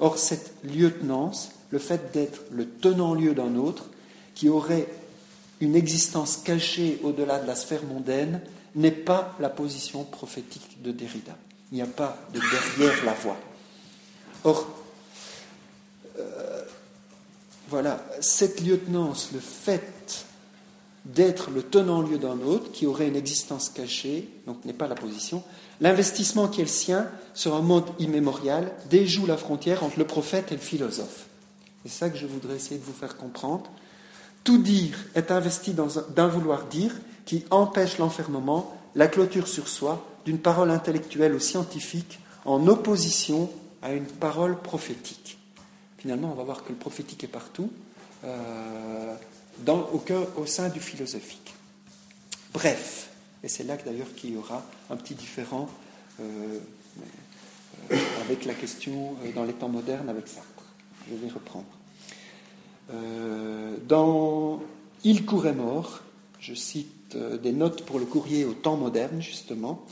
Or, 0.00 0.18
cette 0.18 0.54
lieutenance, 0.64 1.50
le 1.70 1.78
fait 1.78 2.12
d'être 2.12 2.40
le 2.50 2.66
tenant-lieu 2.66 3.34
d'un 3.34 3.56
autre, 3.56 3.86
qui 4.34 4.48
aurait 4.48 4.88
une 5.60 5.76
existence 5.76 6.36
cachée 6.36 7.00
au-delà 7.02 7.38
de 7.38 7.46
la 7.46 7.54
sphère 7.54 7.84
mondaine, 7.84 8.40
n'est 8.74 8.90
pas 8.90 9.36
la 9.38 9.48
position 9.48 10.04
prophétique 10.04 10.82
de 10.82 10.90
Derrida. 10.90 11.36
Il 11.70 11.76
n'y 11.76 11.82
a 11.82 11.86
pas 11.86 12.18
de 12.32 12.40
derrière 12.40 13.04
la 13.04 13.12
voix. 13.14 13.36
Or, 14.44 14.68
voilà, 17.68 18.04
cette 18.20 18.60
lieutenance, 18.60 19.30
le 19.32 19.40
fait 19.40 20.26
d'être 21.04 21.50
le 21.50 21.62
tenant-lieu 21.62 22.18
d'un 22.18 22.40
autre 22.40 22.72
qui 22.72 22.86
aurait 22.86 23.08
une 23.08 23.16
existence 23.16 23.68
cachée, 23.68 24.28
donc 24.46 24.64
n'est 24.64 24.72
pas 24.72 24.88
la 24.88 24.94
position, 24.94 25.42
l'investissement 25.80 26.48
qui 26.48 26.60
est 26.60 26.64
le 26.64 26.70
sien 26.70 27.08
sur 27.34 27.54
un 27.54 27.60
monde 27.60 27.86
immémorial 27.98 28.72
déjoue 28.90 29.26
la 29.26 29.36
frontière 29.36 29.84
entre 29.84 29.98
le 29.98 30.06
prophète 30.06 30.52
et 30.52 30.54
le 30.54 30.60
philosophe. 30.60 31.26
C'est 31.84 31.92
ça 31.92 32.10
que 32.10 32.16
je 32.16 32.26
voudrais 32.26 32.56
essayer 32.56 32.78
de 32.78 32.84
vous 32.84 32.92
faire 32.92 33.16
comprendre. 33.16 33.70
Tout 34.44 34.58
dire 34.58 34.96
est 35.14 35.30
investi 35.30 35.74
d'un 35.74 36.28
vouloir 36.28 36.66
dire 36.66 36.94
qui 37.24 37.44
empêche 37.50 37.98
l'enfermement, 37.98 38.76
la 38.94 39.08
clôture 39.08 39.48
sur 39.48 39.68
soi 39.68 40.06
d'une 40.24 40.38
parole 40.38 40.70
intellectuelle 40.70 41.34
ou 41.34 41.40
scientifique 41.40 42.20
en 42.44 42.66
opposition 42.68 43.50
à 43.82 43.92
une 43.92 44.04
parole 44.04 44.60
prophétique 44.60 45.38
finalement, 46.04 46.32
on 46.32 46.34
va 46.34 46.44
voir 46.44 46.62
que 46.62 46.68
le 46.68 46.74
prophétique 46.74 47.24
est 47.24 47.28
partout, 47.28 47.70
euh, 48.24 49.16
au 50.36 50.44
sein 50.44 50.68
du 50.68 50.78
philosophique. 50.78 51.54
Bref, 52.52 53.08
et 53.42 53.48
c'est 53.48 53.64
là 53.64 53.78
d'ailleurs 53.78 54.14
qu'il 54.14 54.34
y 54.34 54.36
aura 54.36 54.62
un 54.90 54.96
petit 54.96 55.14
différent 55.14 55.66
euh, 56.20 56.58
euh, 57.90 57.96
avec 58.20 58.44
la 58.44 58.52
question 58.52 59.16
dans 59.34 59.44
les 59.44 59.54
temps 59.54 59.70
modernes 59.70 60.10
avec 60.10 60.28
Sartre. 60.28 60.64
Je 61.08 61.14
vais 61.14 61.32
reprendre. 61.32 61.64
Dans 63.88 64.62
Il 65.04 65.24
courait 65.24 65.54
mort, 65.54 66.00
je 66.40 66.54
cite 66.54 67.16
des 67.42 67.52
notes 67.52 67.84
pour 67.84 67.98
le 67.98 68.04
courrier 68.04 68.44
au 68.44 68.54
temps 68.54 68.76
moderne, 68.76 69.20
justement, 69.20 69.84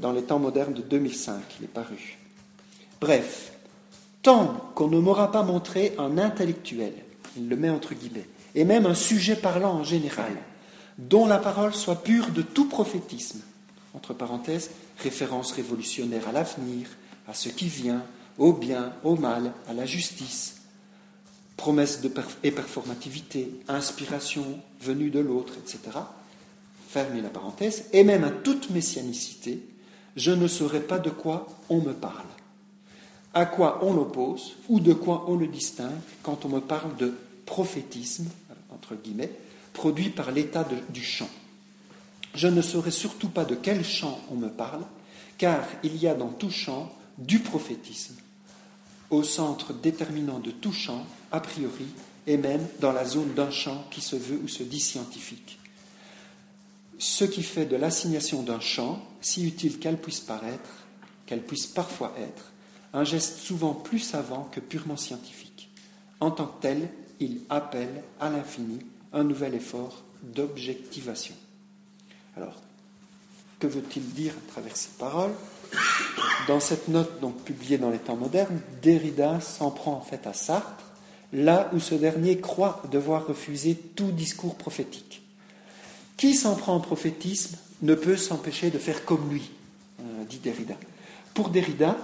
dans 0.00 0.12
les 0.12 0.22
temps 0.22 0.38
modernes 0.38 0.74
de 0.74 0.82
2005, 0.82 1.40
il 1.58 1.64
est 1.64 1.68
paru. 1.68 2.18
Bref, 3.00 3.52
tant 4.22 4.72
qu'on 4.74 4.88
ne 4.88 4.98
m'aura 4.98 5.32
pas 5.32 5.42
montré 5.42 5.94
un 5.98 6.18
intellectuel, 6.18 6.92
il 7.36 7.48
le 7.48 7.56
met 7.56 7.70
entre 7.70 7.94
guillemets, 7.94 8.28
et 8.54 8.64
même 8.64 8.86
un 8.86 8.94
sujet 8.94 9.36
parlant 9.36 9.74
en 9.74 9.84
général, 9.84 10.32
dont 10.98 11.26
la 11.26 11.38
parole 11.38 11.72
soit 11.72 12.02
pure 12.02 12.30
de 12.30 12.42
tout 12.42 12.68
prophétisme, 12.68 13.40
entre 13.94 14.12
parenthèses, 14.12 14.70
référence 14.98 15.52
révolutionnaire 15.52 16.28
à 16.28 16.32
l'avenir, 16.32 16.88
à 17.26 17.34
ce 17.34 17.48
qui 17.48 17.68
vient, 17.68 18.04
au 18.38 18.52
bien, 18.52 18.92
au 19.02 19.16
mal, 19.16 19.52
à 19.68 19.72
la 19.72 19.86
justice, 19.86 20.59
promesse 21.60 22.00
de 22.00 22.10
et 22.42 22.50
performativité, 22.52 23.52
inspiration 23.68 24.58
venue 24.80 25.10
de 25.10 25.20
l'autre, 25.20 25.52
etc. 25.58 25.78
Fermez 26.88 27.20
la 27.20 27.28
parenthèse, 27.28 27.84
et 27.92 28.02
même 28.02 28.24
à 28.24 28.30
toute 28.30 28.70
messianicité, 28.70 29.62
je 30.16 30.32
ne 30.32 30.48
saurais 30.48 30.80
pas 30.80 30.98
de 30.98 31.10
quoi 31.10 31.46
on 31.68 31.82
me 31.82 31.92
parle 31.92 32.24
à 33.32 33.46
quoi 33.46 33.78
on 33.82 33.94
l'oppose 33.94 34.56
ou 34.68 34.80
de 34.80 34.92
quoi 34.92 35.26
on 35.28 35.36
le 35.36 35.46
distingue 35.46 36.00
quand 36.24 36.44
on 36.44 36.48
me 36.48 36.60
parle 36.60 36.96
de 36.96 37.14
prophétisme, 37.46 38.26
entre 38.70 38.96
guillemets, 38.96 39.30
produit 39.72 40.10
par 40.10 40.32
l'état 40.32 40.66
du 40.88 41.04
chant. 41.04 41.30
Je 42.34 42.48
ne 42.48 42.60
saurais 42.60 42.90
surtout 42.90 43.28
pas 43.28 43.44
de 43.44 43.54
quel 43.54 43.84
chant 43.84 44.20
on 44.32 44.34
me 44.34 44.48
parle, 44.48 44.82
car 45.38 45.62
il 45.84 45.96
y 45.96 46.08
a 46.08 46.14
dans 46.14 46.28
tout 46.28 46.50
chant 46.50 46.92
du 47.18 47.38
prophétisme, 47.38 48.16
au 49.10 49.22
centre 49.22 49.72
déterminant 49.72 50.40
de 50.40 50.50
tout 50.50 50.72
chant, 50.72 51.06
a 51.32 51.40
priori, 51.40 51.86
et 52.26 52.36
même 52.36 52.66
dans 52.80 52.92
la 52.92 53.04
zone 53.04 53.34
d'un 53.34 53.50
chant 53.50 53.86
qui 53.90 54.00
se 54.00 54.16
veut 54.16 54.40
ou 54.42 54.48
se 54.48 54.62
dit 54.62 54.80
scientifique. 54.80 55.58
Ce 56.98 57.24
qui 57.24 57.42
fait 57.42 57.66
de 57.66 57.76
l'assignation 57.76 58.42
d'un 58.42 58.60
chant, 58.60 59.02
si 59.20 59.46
utile 59.46 59.78
qu'elle 59.78 59.98
puisse 59.98 60.20
paraître, 60.20 60.70
qu'elle 61.26 61.42
puisse 61.42 61.66
parfois 61.66 62.14
être, 62.18 62.52
un 62.92 63.04
geste 63.04 63.38
souvent 63.38 63.72
plus 63.72 64.00
savant 64.00 64.48
que 64.52 64.60
purement 64.60 64.96
scientifique. 64.96 65.70
En 66.20 66.30
tant 66.30 66.46
que 66.46 66.62
tel, 66.62 66.88
il 67.20 67.40
appelle 67.48 68.02
à 68.20 68.28
l'infini 68.28 68.80
un 69.12 69.24
nouvel 69.24 69.54
effort 69.54 70.02
d'objectivation. 70.22 71.34
Alors, 72.36 72.60
que 73.58 73.66
veut-il 73.66 74.04
dire 74.12 74.34
à 74.34 74.52
travers 74.52 74.76
ces 74.76 74.90
paroles? 74.98 75.34
Dans 76.48 76.60
cette 76.60 76.88
note 76.88 77.20
donc 77.20 77.36
publiée 77.44 77.78
dans 77.78 77.90
les 77.90 77.98
temps 77.98 78.16
modernes, 78.16 78.60
Derrida 78.82 79.40
s'en 79.40 79.70
prend 79.70 79.94
en 79.94 80.00
fait 80.00 80.26
à 80.26 80.32
Sartre, 80.32 80.84
là 81.32 81.70
où 81.72 81.80
ce 81.80 81.94
dernier 81.94 82.38
croit 82.38 82.82
devoir 82.90 83.26
refuser 83.26 83.74
tout 83.74 84.12
discours 84.12 84.56
prophétique. 84.56 85.22
Qui 86.16 86.34
s'en 86.34 86.54
prend 86.54 86.76
au 86.76 86.80
prophétisme 86.80 87.56
ne 87.82 87.94
peut 87.94 88.16
s'empêcher 88.16 88.70
de 88.70 88.78
faire 88.78 89.04
comme 89.04 89.30
lui, 89.30 89.50
euh, 90.00 90.24
dit 90.28 90.38
Derrida. 90.38 90.74
Pour 91.34 91.48
Derrida, 91.48 91.96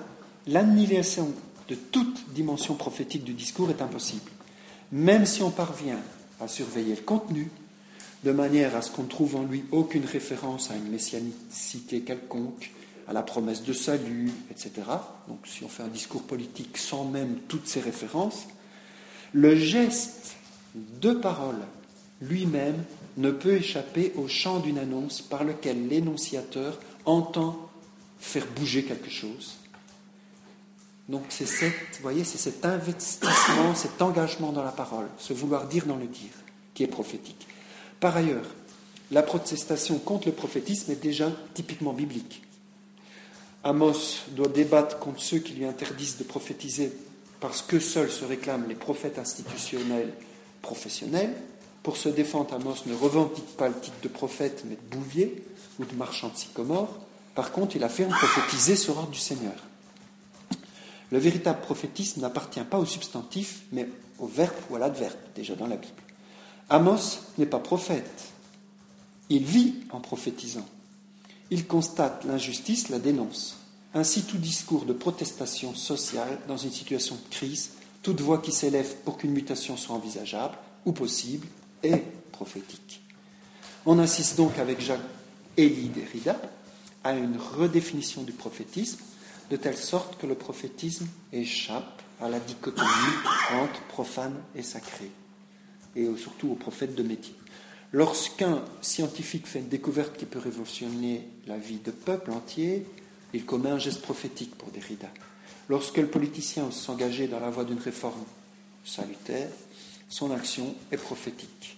l'annihilation 0.47 1.33
de 1.69 1.75
toute 1.75 2.33
dimension 2.33 2.75
prophétique 2.75 3.25
du 3.25 3.35
discours 3.35 3.71
est 3.71 3.83
impossible. 3.83 4.31
Même 4.93 5.27
si 5.27 5.43
on 5.43 5.51
parvient 5.51 5.99
à 6.41 6.49
surveiller 6.49 6.95
le 6.95 7.03
contenu, 7.03 7.51
de 8.25 8.33
manière 8.33 8.75
à 8.75 8.83
ce 8.83 8.91
qu'on 8.91 9.03
ne 9.03 9.09
trouve 9.09 9.37
en 9.37 9.43
lui 9.43 9.65
aucune 9.73 10.05
référence 10.05 10.71
à 10.71 10.77
une 10.77 10.89
messianicité 10.89 12.01
quelconque 12.01 12.71
à 13.09 13.13
la 13.13 13.23
promesse 13.23 13.63
de 13.63 13.73
salut, 13.73 14.33
etc. 14.51 14.71
Donc 15.29 15.39
si 15.45 15.63
on 15.65 15.69
fait 15.69 15.83
un 15.83 15.89
discours 15.89 16.23
politique 16.23 16.77
sans 16.77 17.05
même 17.05 17.37
toutes 17.49 17.69
ces 17.69 17.81
références, 17.81 18.47
le 19.33 19.57
geste 19.57 20.37
de 20.75 21.13
parole 21.13 21.59
lui-même 22.21 22.83
ne 23.17 23.31
peut 23.31 23.55
échapper 23.55 24.13
au 24.17 24.29
champ 24.29 24.59
d'une 24.59 24.79
annonce 24.79 25.23
par 25.23 25.45
lequel 25.45 25.89
l'énonciateur 25.89 26.79
entend 27.05 27.69
faire 28.19 28.47
bouger 28.57 28.85
quelque 28.85 29.11
chose. 29.11 29.57
Donc 31.09 31.23
c'est 31.29 31.47
cette, 31.47 32.01
voyez, 32.03 32.25
c'est 32.25 32.39
cet 32.39 32.65
investissement, 32.65 33.75
cet 33.75 34.03
engagement 34.03 34.53
dans 34.53 34.65
la 34.65 34.73
parole, 34.73 35.07
ce 35.19 35.33
vouloir 35.33 35.69
dire 35.69 35.87
dans 35.87 35.97
le 35.97 36.07
dire, 36.07 36.33
qui 36.75 36.83
est 36.83 36.89
prophétique. 36.89 37.47
Par 38.01 38.17
ailleurs, 38.17 38.47
la 39.13 39.23
protestation 39.23 39.99
contre 39.99 40.27
le 40.27 40.35
prophétisme 40.35 40.91
est 40.91 41.03
déjà 41.03 41.31
typiquement 41.55 41.93
biblique. 41.93 42.43
Amos 43.63 44.25
doit 44.31 44.49
débattre 44.49 44.99
contre 44.99 45.21
ceux 45.21 45.39
qui 45.39 45.55
lui 45.55 45.65
interdisent 45.65 46.19
de 46.19 46.25
prophétiser 46.25 46.93
parce 47.41 47.63
que 47.63 47.79
seuls 47.79 48.11
se 48.11 48.25
réclament 48.25 48.69
les 48.69 48.75
prophètes 48.75 49.19
institutionnels 49.19 50.13
professionnels. 50.63 51.35
Pour 51.83 51.97
se 51.97 52.09
défendre, 52.09 52.55
Amos 52.55 52.77
ne 52.87 52.95
revendique 52.95 53.57
pas 53.57 53.69
le 53.69 53.79
titre 53.79 54.01
de 54.03 54.09
prophète, 54.09 54.65
mais 54.69 54.77
de 54.77 54.97
bouvier 54.97 55.45
ou 55.79 55.85
de 55.85 55.95
marchand 55.95 56.29
de 56.29 56.37
sycomore. 56.37 56.99
Par 57.35 57.53
contre, 57.53 57.77
il 57.77 57.85
affirme 57.85 58.11
prophétiser 58.11 58.77
sur 58.77 58.97
ordre 58.97 59.11
du 59.11 59.19
Seigneur. 59.19 59.55
Le 61.13 61.19
véritable 61.19 61.61
prophétisme 61.61 62.21
n'appartient 62.21 62.65
pas 62.65 62.79
au 62.79 62.87
substantif, 62.87 63.63
mais 63.71 63.89
au 64.19 64.27
verbe 64.27 64.55
ou 64.71 64.77
à 64.77 64.79
l'adverbe, 64.79 65.15
déjà 65.35 65.55
dans 65.55 65.69
la 65.69 65.77
Bible. 65.77 65.93
Amos 66.69 67.21
n'est 67.39 67.47
pas 67.47 67.61
prophète. 67.61 68.25
Il 69.29 69.45
vit 69.45 69.75
en 69.91 70.01
prophétisant. 70.01 70.67
Il 71.51 71.67
constate 71.67 72.25
l'injustice, 72.25 72.89
la 72.89 72.99
dénonce. 72.99 73.59
Ainsi, 73.97 74.25
tout 74.25 74.37
discours 74.37 74.85
de 74.85 74.93
protestation 74.93 75.75
sociale 75.75 76.39
dans 76.49 76.59
une 76.59 76.71
situation 76.71 77.15
de 77.15 77.35
crise, 77.35 77.71
toute 78.03 78.21
voix 78.21 78.43
qui 78.43 78.53
s'élève 78.53 78.95
pour 79.07 79.17
qu'une 79.17 79.33
mutation 79.33 79.79
soit 79.79 79.97
envisageable 79.97 80.55
ou 80.85 80.93
possible, 80.93 81.47
est 81.83 82.03
prophétique. 82.31 83.01
On 83.87 83.99
insiste 83.99 84.37
donc 84.37 84.59
avec 84.59 84.83
Jacques 84.83 85.01
Élie 85.57 85.89
Derrida 85.89 86.39
à 87.05 87.15
une 87.15 87.39
redéfinition 87.39 88.23
du 88.23 88.33
prophétisme 88.33 88.99
de 89.51 89.57
telle 89.57 89.79
sorte 89.79 90.21
que 90.21 90.27
le 90.27 90.35
prophétisme 90.35 91.07
échappe 91.33 92.03
à 92.21 92.29
la 92.29 92.39
dichotomie 92.39 92.89
entre 93.55 93.81
profane 93.89 94.37
et 94.55 94.63
sacré, 94.63 95.11
et 95.95 96.07
surtout 96.19 96.51
aux 96.51 96.55
prophètes 96.57 96.97
de 96.97 97.03
métier. 97.03 97.35
Lorsqu'un 97.93 98.63
scientifique 98.83 99.47
fait 99.47 99.61
une 99.61 99.69
découverte 99.69 100.19
qui 100.19 100.27
peut 100.27 100.39
révolutionner 100.39 101.27
la 101.47 101.57
vie 101.57 101.79
de 101.79 101.93
peuple 101.93 102.33
entier, 102.33 102.85
il 103.35 103.45
commet 103.45 103.71
un 103.71 103.79
geste 103.79 104.03
prophétique 104.03 104.55
pour 104.57 104.71
Derrida. 104.71 105.09
Lorsque 105.69 105.97
le 105.97 106.07
politicien 106.07 106.71
s'engager 106.71 107.27
dans 107.27 107.41
la 107.41 107.51
voie 107.51 107.65
d'une 107.65 107.79
réforme 107.79 108.25
salutaire, 108.85 109.49
son 110.09 110.31
action 110.31 110.75
est 110.93 110.97
prophétique. 110.97 111.77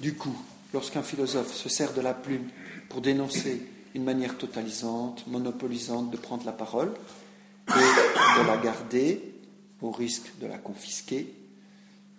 Du 0.00 0.14
coup, 0.14 0.36
lorsqu'un 0.72 1.02
philosophe 1.02 1.54
se 1.54 1.68
sert 1.68 1.94
de 1.94 2.00
la 2.00 2.14
plume 2.14 2.48
pour 2.88 3.00
dénoncer 3.00 3.62
une 3.94 4.04
manière 4.04 4.36
totalisante, 4.36 5.26
monopolisante 5.26 6.10
de 6.10 6.16
prendre 6.16 6.44
la 6.44 6.52
parole 6.52 6.92
et 7.68 8.40
de 8.40 8.46
la 8.46 8.56
garder 8.56 9.34
au 9.80 9.90
risque 9.90 10.32
de 10.40 10.46
la 10.46 10.58
confisquer, 10.58 11.32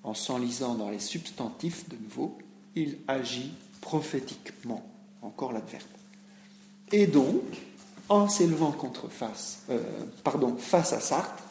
en 0.04 0.14
s'enlisant 0.14 0.76
dans 0.76 0.90
les 0.90 1.00
substantifs 1.00 1.90
de 1.90 1.98
nouveau, 1.98 2.38
il 2.76 2.98
agit 3.08 3.52
prophétiquement, 3.82 4.86
encore 5.22 5.52
l'adverbe. 5.52 5.84
Et 6.92 7.08
donc, 7.08 7.44
en 8.10 8.28
s'élevant 8.28 8.72
contre 8.72 9.08
face, 9.10 9.64
euh, 9.70 9.80
pardon, 10.24 10.56
face 10.58 10.94
à 10.94 11.00
Sartre, 11.00 11.44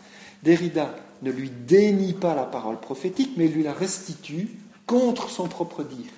Derrida 0.43 0.95
ne 1.23 1.31
lui 1.31 1.51
dénie 1.51 2.13
pas 2.13 2.35
la 2.35 2.45
parole 2.45 2.81
prophétique, 2.81 3.33
mais 3.37 3.49
lui 3.49 3.63
la 3.63 3.73
restitue 3.73 4.51
contre 4.87 5.31
son 5.31 5.49
propre 5.49 5.83
dire. 5.85 6.11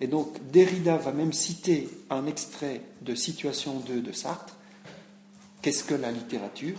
Et 0.00 0.06
donc 0.06 0.38
Derrida 0.50 0.96
va 0.96 1.12
même 1.12 1.32
citer 1.32 1.88
un 2.10 2.26
extrait 2.26 2.82
de 3.02 3.14
Situation 3.14 3.82
2 3.86 4.00
de 4.00 4.12
Sartre, 4.12 4.54
Qu'est-ce 5.62 5.82
que 5.82 5.94
la 5.94 6.12
littérature? 6.12 6.78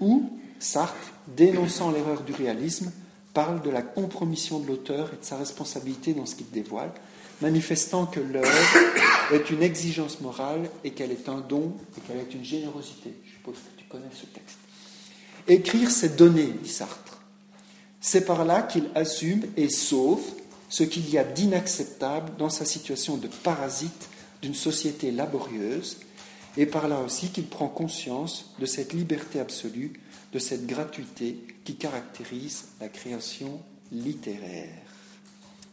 où 0.00 0.30
Sartre, 0.58 1.12
dénonçant 1.28 1.90
l'erreur 1.90 2.22
du 2.22 2.32
réalisme, 2.32 2.90
parle 3.34 3.60
de 3.62 3.70
la 3.70 3.82
compromission 3.82 4.60
de 4.60 4.66
l'auteur 4.68 5.10
et 5.12 5.16
de 5.16 5.24
sa 5.24 5.36
responsabilité 5.36 6.14
dans 6.14 6.24
ce 6.24 6.36
qu'il 6.36 6.50
dévoile, 6.50 6.90
manifestant 7.42 8.06
que 8.06 8.20
l'œuvre 8.20 8.48
est 9.32 9.50
une 9.50 9.62
exigence 9.62 10.20
morale 10.20 10.70
et 10.82 10.90
qu'elle 10.90 11.10
est 11.10 11.28
un 11.28 11.40
don 11.40 11.74
et 11.96 12.00
qu'elle 12.00 12.18
est 12.18 12.34
une 12.34 12.44
générosité. 12.44 13.14
Je 13.24 13.32
suppose 13.32 13.54
que 13.54 13.80
tu 13.80 13.86
connais 13.88 14.04
ce 14.12 14.26
texte. 14.26 14.58
Écrire, 15.46 15.90
c'est 15.90 16.16
donner, 16.16 16.46
dit 16.62 16.68
Sartre. 16.68 17.20
C'est 18.00 18.24
par 18.24 18.44
là 18.44 18.62
qu'il 18.62 18.90
assume 18.94 19.42
et 19.56 19.68
sauve 19.68 20.22
ce 20.68 20.82
qu'il 20.82 21.08
y 21.08 21.18
a 21.18 21.24
d'inacceptable 21.24 22.36
dans 22.36 22.50
sa 22.50 22.64
situation 22.64 23.16
de 23.16 23.28
parasite 23.28 24.08
d'une 24.42 24.54
société 24.54 25.10
laborieuse, 25.10 25.98
et 26.56 26.66
par 26.66 26.88
là 26.88 27.00
aussi 27.00 27.28
qu'il 27.28 27.46
prend 27.46 27.68
conscience 27.68 28.54
de 28.58 28.66
cette 28.66 28.92
liberté 28.92 29.40
absolue, 29.40 29.92
de 30.32 30.38
cette 30.38 30.66
gratuité 30.66 31.38
qui 31.64 31.76
caractérise 31.76 32.66
la 32.80 32.88
création 32.88 33.60
littéraire. 33.90 34.82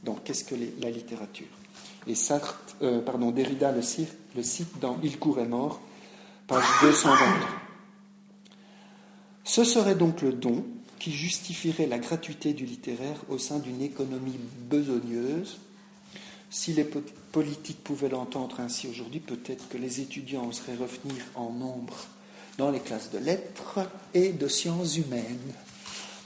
Donc, 0.03 0.23
qu'est-ce 0.23 0.43
que 0.43 0.55
la 0.81 0.89
littérature? 0.89 1.60
Et 2.07 2.15
Sartre, 2.15 2.75
euh, 2.81 3.01
Derrida 3.31 3.71
le 3.71 3.81
cite, 3.81 4.79
dans 4.79 4.97
Il 5.03 5.19
courait 5.19 5.45
mort, 5.45 5.81
page 6.47 6.63
223. 6.81 7.49
Ce 9.43 9.63
serait 9.63 9.95
donc 9.95 10.21
le 10.21 10.33
don 10.33 10.63
qui 10.99 11.11
justifierait 11.11 11.87
la 11.87 11.97
gratuité 11.97 12.53
du 12.53 12.65
littéraire 12.65 13.17
au 13.27 13.39
sein 13.39 13.57
d'une 13.57 13.81
économie 13.81 14.39
besogneuse. 14.69 15.57
Si 16.51 16.73
les 16.73 16.83
politiques 16.83 17.83
pouvaient 17.83 18.09
l'entendre 18.09 18.59
ainsi 18.59 18.87
aujourd'hui, 18.87 19.19
peut-être 19.19 19.67
que 19.67 19.79
les 19.79 19.99
étudiants 19.99 20.47
oseraient 20.47 20.75
revenir 20.75 21.23
en 21.33 21.49
nombre 21.49 21.97
dans 22.59 22.69
les 22.69 22.79
classes 22.79 23.09
de 23.09 23.17
lettres 23.17 23.79
et 24.13 24.31
de 24.31 24.47
sciences 24.47 24.97
humaines. 24.97 25.53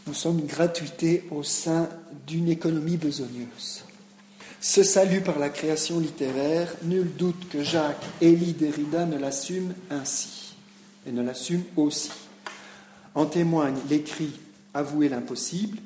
Nous 0.07 0.13
sommes 0.13 0.39
une 0.39 0.45
gratuité 0.45 1.23
au 1.31 1.41
sein 1.41 1.87
d'une 2.27 2.49
économie 2.49 2.97
besogneuse. 2.97 3.84
Ce 4.67 4.81
salut 4.81 5.21
par 5.21 5.37
la 5.37 5.49
création 5.49 5.99
littéraire, 5.99 6.73
nul 6.81 7.13
doute 7.15 7.49
que 7.49 7.61
Jacques 7.61 8.03
Élie 8.19 8.53
Derrida 8.53 9.05
ne 9.05 9.15
l'assume 9.15 9.75
ainsi, 9.91 10.55
et 11.05 11.11
ne 11.11 11.21
l'assume 11.21 11.63
aussi. 11.75 12.09
En 13.13 13.27
témoigne 13.27 13.77
l'écrit 13.91 14.31
avouer 14.73 15.07
l'impossible, 15.07 15.77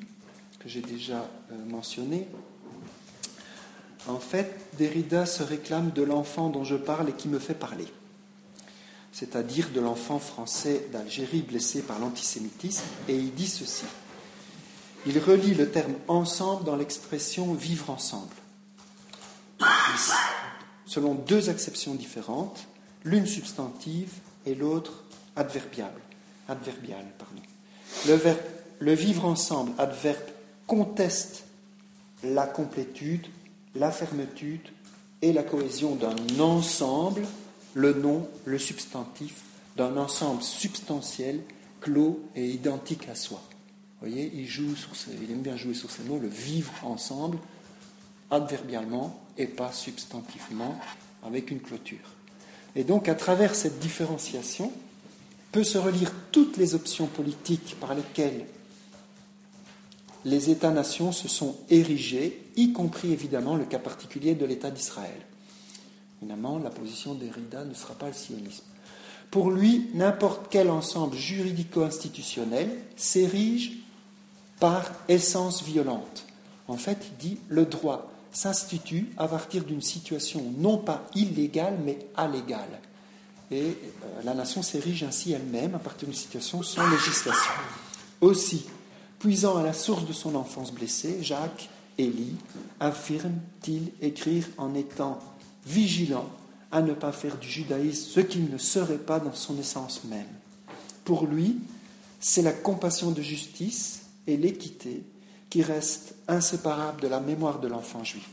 que 0.60 0.70
j'ai 0.70 0.80
déjà 0.80 1.28
euh, 1.52 1.56
mentionné. 1.68 2.26
En 4.08 4.18
fait, 4.18 4.50
Derrida 4.78 5.26
se 5.26 5.42
réclame 5.42 5.90
de 5.90 6.02
l'enfant 6.02 6.48
dont 6.48 6.64
je 6.64 6.76
parle 6.76 7.10
et 7.10 7.12
qui 7.12 7.28
me 7.28 7.38
fait 7.38 7.52
parler, 7.52 7.86
c'est-à-dire 9.12 9.68
de 9.74 9.80
l'enfant 9.80 10.18
français 10.18 10.86
d'Algérie 10.90 11.42
blessé 11.42 11.82
par 11.82 11.98
l'antisémitisme, 11.98 12.86
et 13.08 13.14
il 13.14 13.34
dit 13.34 13.46
ceci. 13.46 13.84
Il 15.04 15.18
relie 15.18 15.54
le 15.54 15.68
terme 15.68 15.96
ensemble 16.08 16.64
dans 16.64 16.76
l'expression 16.76 17.52
vivre 17.52 17.90
ensemble, 17.90 18.39
selon 20.86 21.14
deux 21.14 21.48
acceptions 21.48 21.94
différentes, 21.94 22.66
l'une 23.04 23.26
substantive 23.26 24.12
et 24.46 24.54
l'autre 24.54 25.04
adverbiale. 25.36 25.92
adverbiale 26.48 27.06
pardon. 27.18 27.42
Le 28.80 28.94
vivre 28.94 29.26
ensemble, 29.26 29.72
adverbe, 29.78 30.22
conteste 30.66 31.44
la 32.24 32.46
complétude, 32.46 33.26
la 33.74 33.90
fermetude 33.90 34.68
et 35.22 35.32
la 35.32 35.42
cohésion 35.42 35.96
d'un 35.96 36.40
ensemble, 36.40 37.22
le 37.74 37.92
nom, 37.92 38.28
le 38.44 38.58
substantif, 38.58 39.42
d'un 39.76 39.96
ensemble 39.96 40.42
substantiel, 40.42 41.40
clos 41.80 42.20
et 42.34 42.46
identique 42.46 43.08
à 43.08 43.14
soi. 43.14 43.42
Vous 44.00 44.08
voyez, 44.08 44.30
il, 44.34 44.46
joue 44.46 44.74
sur 44.76 44.90
il 45.22 45.30
aime 45.30 45.42
bien 45.42 45.56
jouer 45.56 45.74
sur 45.74 45.90
ces 45.90 46.02
mots, 46.04 46.18
le 46.18 46.28
vivre 46.28 46.72
ensemble, 46.82 47.38
adverbialement 48.30 49.20
et 49.40 49.46
pas 49.46 49.72
substantivement, 49.72 50.78
avec 51.24 51.50
une 51.50 51.60
clôture. 51.60 51.98
Et 52.76 52.84
donc, 52.84 53.08
à 53.08 53.14
travers 53.14 53.54
cette 53.54 53.78
différenciation, 53.78 54.72
peut 55.52 55.64
se 55.64 55.78
relire 55.78 56.12
toutes 56.30 56.56
les 56.56 56.74
options 56.74 57.06
politiques 57.06 57.76
par 57.80 57.94
lesquelles 57.94 58.46
les 60.24 60.50
États-nations 60.50 61.12
se 61.12 61.28
sont 61.28 61.56
érigés, 61.70 62.42
y 62.56 62.72
compris 62.72 63.12
évidemment 63.12 63.56
le 63.56 63.64
cas 63.64 63.78
particulier 63.78 64.34
de 64.34 64.44
l'État 64.44 64.70
d'Israël. 64.70 65.20
Évidemment, 66.20 66.58
la 66.58 66.70
position 66.70 67.14
d'Erida 67.14 67.64
ne 67.64 67.74
sera 67.74 67.94
pas 67.94 68.08
le 68.08 68.12
sionisme. 68.12 68.64
Pour 69.30 69.50
lui, 69.50 69.88
n'importe 69.94 70.46
quel 70.50 70.70
ensemble 70.70 71.16
juridico-institutionnel 71.16 72.68
s'érige 72.96 73.78
par 74.58 74.92
essence 75.08 75.62
violente. 75.62 76.26
En 76.68 76.76
fait, 76.76 76.98
il 77.10 77.16
dit 77.16 77.38
le 77.48 77.64
droit 77.64 78.12
s'institue 78.32 79.10
à 79.16 79.26
partir 79.28 79.64
d'une 79.64 79.82
situation 79.82 80.42
non 80.58 80.78
pas 80.78 81.06
illégale 81.14 81.78
mais 81.84 81.98
allégale. 82.16 82.80
et 83.50 83.62
euh, 83.62 84.22
la 84.24 84.34
nation 84.34 84.62
s'érige 84.62 85.02
ainsi 85.02 85.32
elle-même 85.32 85.74
à 85.74 85.78
partir 85.78 86.08
d'une 86.08 86.16
situation 86.16 86.62
sans 86.62 86.88
législation. 86.88 87.52
Aussi, 88.20 88.66
puisant 89.18 89.56
à 89.56 89.62
la 89.62 89.72
source 89.72 90.06
de 90.06 90.12
son 90.12 90.34
enfance 90.34 90.72
blessée, 90.72 91.18
Jacques 91.22 91.68
Élie 91.98 92.36
affirme-t-il 92.78 93.92
écrire 94.00 94.46
en 94.56 94.74
étant 94.74 95.18
vigilant 95.66 96.28
à 96.72 96.82
ne 96.82 96.92
pas 96.92 97.12
faire 97.12 97.36
du 97.36 97.48
judaïsme 97.48 98.10
ce 98.10 98.20
qu'il 98.20 98.50
ne 98.50 98.58
serait 98.58 98.98
pas 98.98 99.20
dans 99.20 99.34
son 99.34 99.58
essence 99.58 100.04
même. 100.04 100.26
Pour 101.04 101.26
lui, 101.26 101.58
c'est 102.20 102.42
la 102.42 102.52
compassion 102.52 103.10
de 103.10 103.22
justice 103.22 104.02
et 104.26 104.36
l'équité 104.36 105.02
qui 105.50 105.62
restent 105.62 106.14
inséparables 106.28 107.02
de 107.02 107.08
la 107.08 107.20
mémoire 107.20 107.58
de 107.58 107.68
l'enfant 107.68 108.04
juif. 108.04 108.28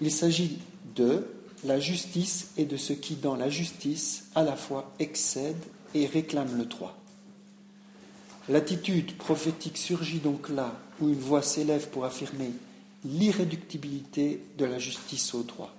Il 0.00 0.10
s'agit 0.10 0.58
de 0.96 1.26
la 1.64 1.78
justice 1.78 2.48
et 2.56 2.64
de 2.64 2.76
ce 2.76 2.92
qui, 2.92 3.14
dans 3.14 3.36
la 3.36 3.48
justice, 3.48 4.24
à 4.34 4.42
la 4.42 4.56
fois 4.56 4.92
excède 4.98 5.62
et 5.94 6.06
réclame 6.06 6.58
le 6.58 6.64
droit. 6.64 6.96
L'attitude 8.48 9.16
prophétique 9.16 9.78
surgit 9.78 10.18
donc 10.18 10.48
là 10.48 10.74
où 11.00 11.08
une 11.08 11.20
voix 11.20 11.42
s'élève 11.42 11.88
pour 11.90 12.04
affirmer 12.04 12.50
l'irréductibilité 13.04 14.42
de 14.58 14.64
la 14.64 14.78
justice 14.78 15.34
au 15.34 15.42
droit. 15.42 15.72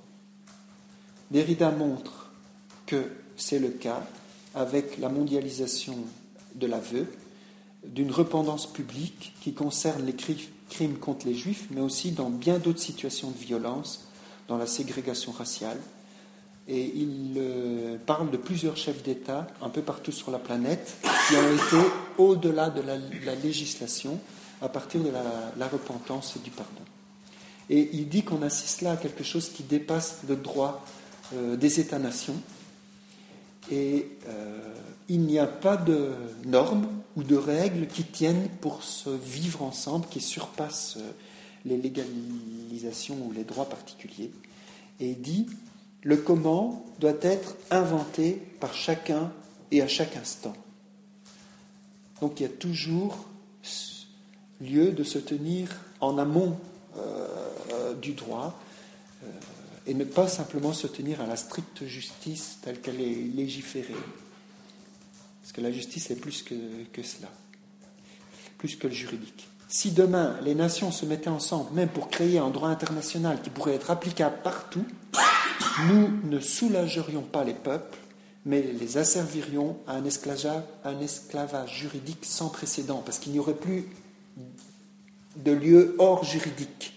Derrida 1.32 1.72
montre 1.72 2.32
que 2.86 3.12
c'est 3.36 3.60
le 3.60 3.70
cas 3.70 4.06
avec 4.54 4.98
la 5.00 5.10
mondialisation 5.10 5.98
de 6.56 6.68
l'aveu, 6.68 7.08
d'une 7.86 8.12
repentance 8.12 8.72
publique 8.72 9.34
qui 9.42 9.54
concerne 9.54 10.06
les 10.06 10.16
crimes 10.16 10.98
contre 10.98 11.26
les 11.26 11.34
juifs, 11.34 11.68
mais 11.72 11.82
aussi 11.82 12.12
dans 12.12 12.30
bien 12.30 12.60
d'autres 12.60 12.80
situations 12.80 13.32
de 13.32 13.38
violence, 13.38 14.08
dans 14.48 14.58
la 14.58 14.68
ségrégation 14.68 15.32
raciale. 15.32 15.80
Et 16.68 16.92
il 16.96 17.34
euh, 17.38 17.98
parle 18.06 18.30
de 18.30 18.38
plusieurs 18.38 18.78
chefs 18.78 19.02
d'État 19.02 19.48
un 19.62 19.70
peu 19.70 19.82
partout 19.82 20.12
sur 20.12 20.30
la 20.32 20.40
planète 20.40 20.96
qui 21.28 21.36
ont 21.36 21.54
été 21.54 21.90
au-delà 22.18 22.70
de 22.70 22.82
la, 22.82 23.36
législation 23.36 24.20
à 24.62 24.70
partir 24.70 25.02
de 25.02 25.10
la, 25.10 25.68
repentance 25.68 26.36
et 26.36 26.40
du 26.40 26.52
pardon. 26.52 26.82
Et 27.70 27.90
il 27.94 28.10
dit 28.10 28.24
qu'on 28.24 28.42
assiste 28.44 28.82
là 28.82 28.92
à 28.92 28.98
quelque 28.98 29.24
chose 29.24 29.50
qui 29.50 29.64
dépasse 29.64 30.20
le 30.30 30.36
droit 30.36 30.86
euh, 31.34 31.56
des 31.56 31.80
États-nations. 31.80 32.36
Et 33.70 34.08
euh, 34.28 34.60
il 35.08 35.22
n'y 35.22 35.40
a 35.40 35.48
pas 35.48 35.78
de 35.78 36.14
normes 36.46 36.88
ou 37.16 37.24
de 37.24 37.36
règles 37.36 37.88
qui 37.88 38.04
tiennent 38.04 38.50
pour 38.62 38.84
se 38.84 39.10
vivre 39.10 39.62
ensemble, 39.62 40.08
qui 40.10 40.22
surpassent 40.22 40.98
les 41.66 41.78
légalisations 41.78 43.18
ou 43.28 43.32
les 43.32 43.44
droits 43.44 43.70
particuliers. 43.70 44.32
Et 45.00 45.12
il 45.12 45.22
dit 45.22 45.48
le 46.04 46.18
comment 46.18 46.86
doit 47.00 47.14
être 47.22 47.56
inventé 47.70 48.42
par 48.60 48.74
chacun 48.74 49.32
et 49.72 49.82
à 49.82 49.88
chaque 49.88 50.18
instant. 50.18 50.56
Donc 52.22 52.40
il 52.40 52.44
y 52.44 52.46
a 52.46 52.50
toujours 52.50 53.26
lieu 54.60 54.92
de 54.92 55.04
se 55.04 55.20
tenir 55.20 55.70
en 56.00 56.18
amont 56.18 56.58
euh, 56.98 57.94
du 57.96 58.14
droit 58.14 58.48
euh, 58.48 58.71
et 59.92 59.94
ne 59.94 60.06
pas 60.06 60.30
simplement 60.30 60.72
se 60.72 60.88
tenir 60.88 61.20
à 61.20 61.28
la 61.28 61.36
stricte 61.36 61.86
justice 61.86 62.60
telle 62.62 62.80
qu'elle 62.80 63.02
est 63.02 63.28
légiférée. 63.36 63.94
Parce 65.42 65.52
que 65.52 65.60
la 65.60 65.70
justice 65.70 66.10
est 66.12 66.16
plus 66.16 66.44
que, 66.44 66.56
que 66.94 67.04
cela, 67.04 67.28
plus 68.58 68.78
que 68.78 68.88
le 68.88 68.94
juridique. 68.94 69.50
Si 69.68 69.92
demain 69.92 70.40
les 70.44 70.56
nations 70.56 70.94
se 70.94 71.06
mettaient 71.06 71.28
ensemble, 71.28 71.74
même 71.74 71.90
pour 71.90 72.10
créer 72.10 72.40
un 72.40 72.52
droit 72.52 72.70
international 72.70 73.42
qui 73.42 73.50
pourrait 73.50 73.74
être 73.76 73.92
applicable 73.92 74.38
partout, 74.46 74.86
nous 75.88 76.10
ne 76.24 76.40
soulagerions 76.40 77.24
pas 77.24 77.44
les 77.44 77.54
peuples, 77.54 77.98
mais 78.46 78.62
les 78.62 78.98
asservirions 78.98 79.78
à 79.88 79.96
un 79.96 80.06
esclavage, 80.06 80.64
un 80.86 81.02
esclavage 81.02 81.80
juridique 81.80 82.24
sans 82.24 82.48
précédent, 82.48 83.04
parce 83.06 83.20
qu'il 83.20 83.34
n'y 83.34 83.40
aurait 83.40 83.56
plus 83.56 83.90
de 85.36 85.52
lieu 85.52 85.98
hors 86.00 86.24
juridique. 86.24 86.94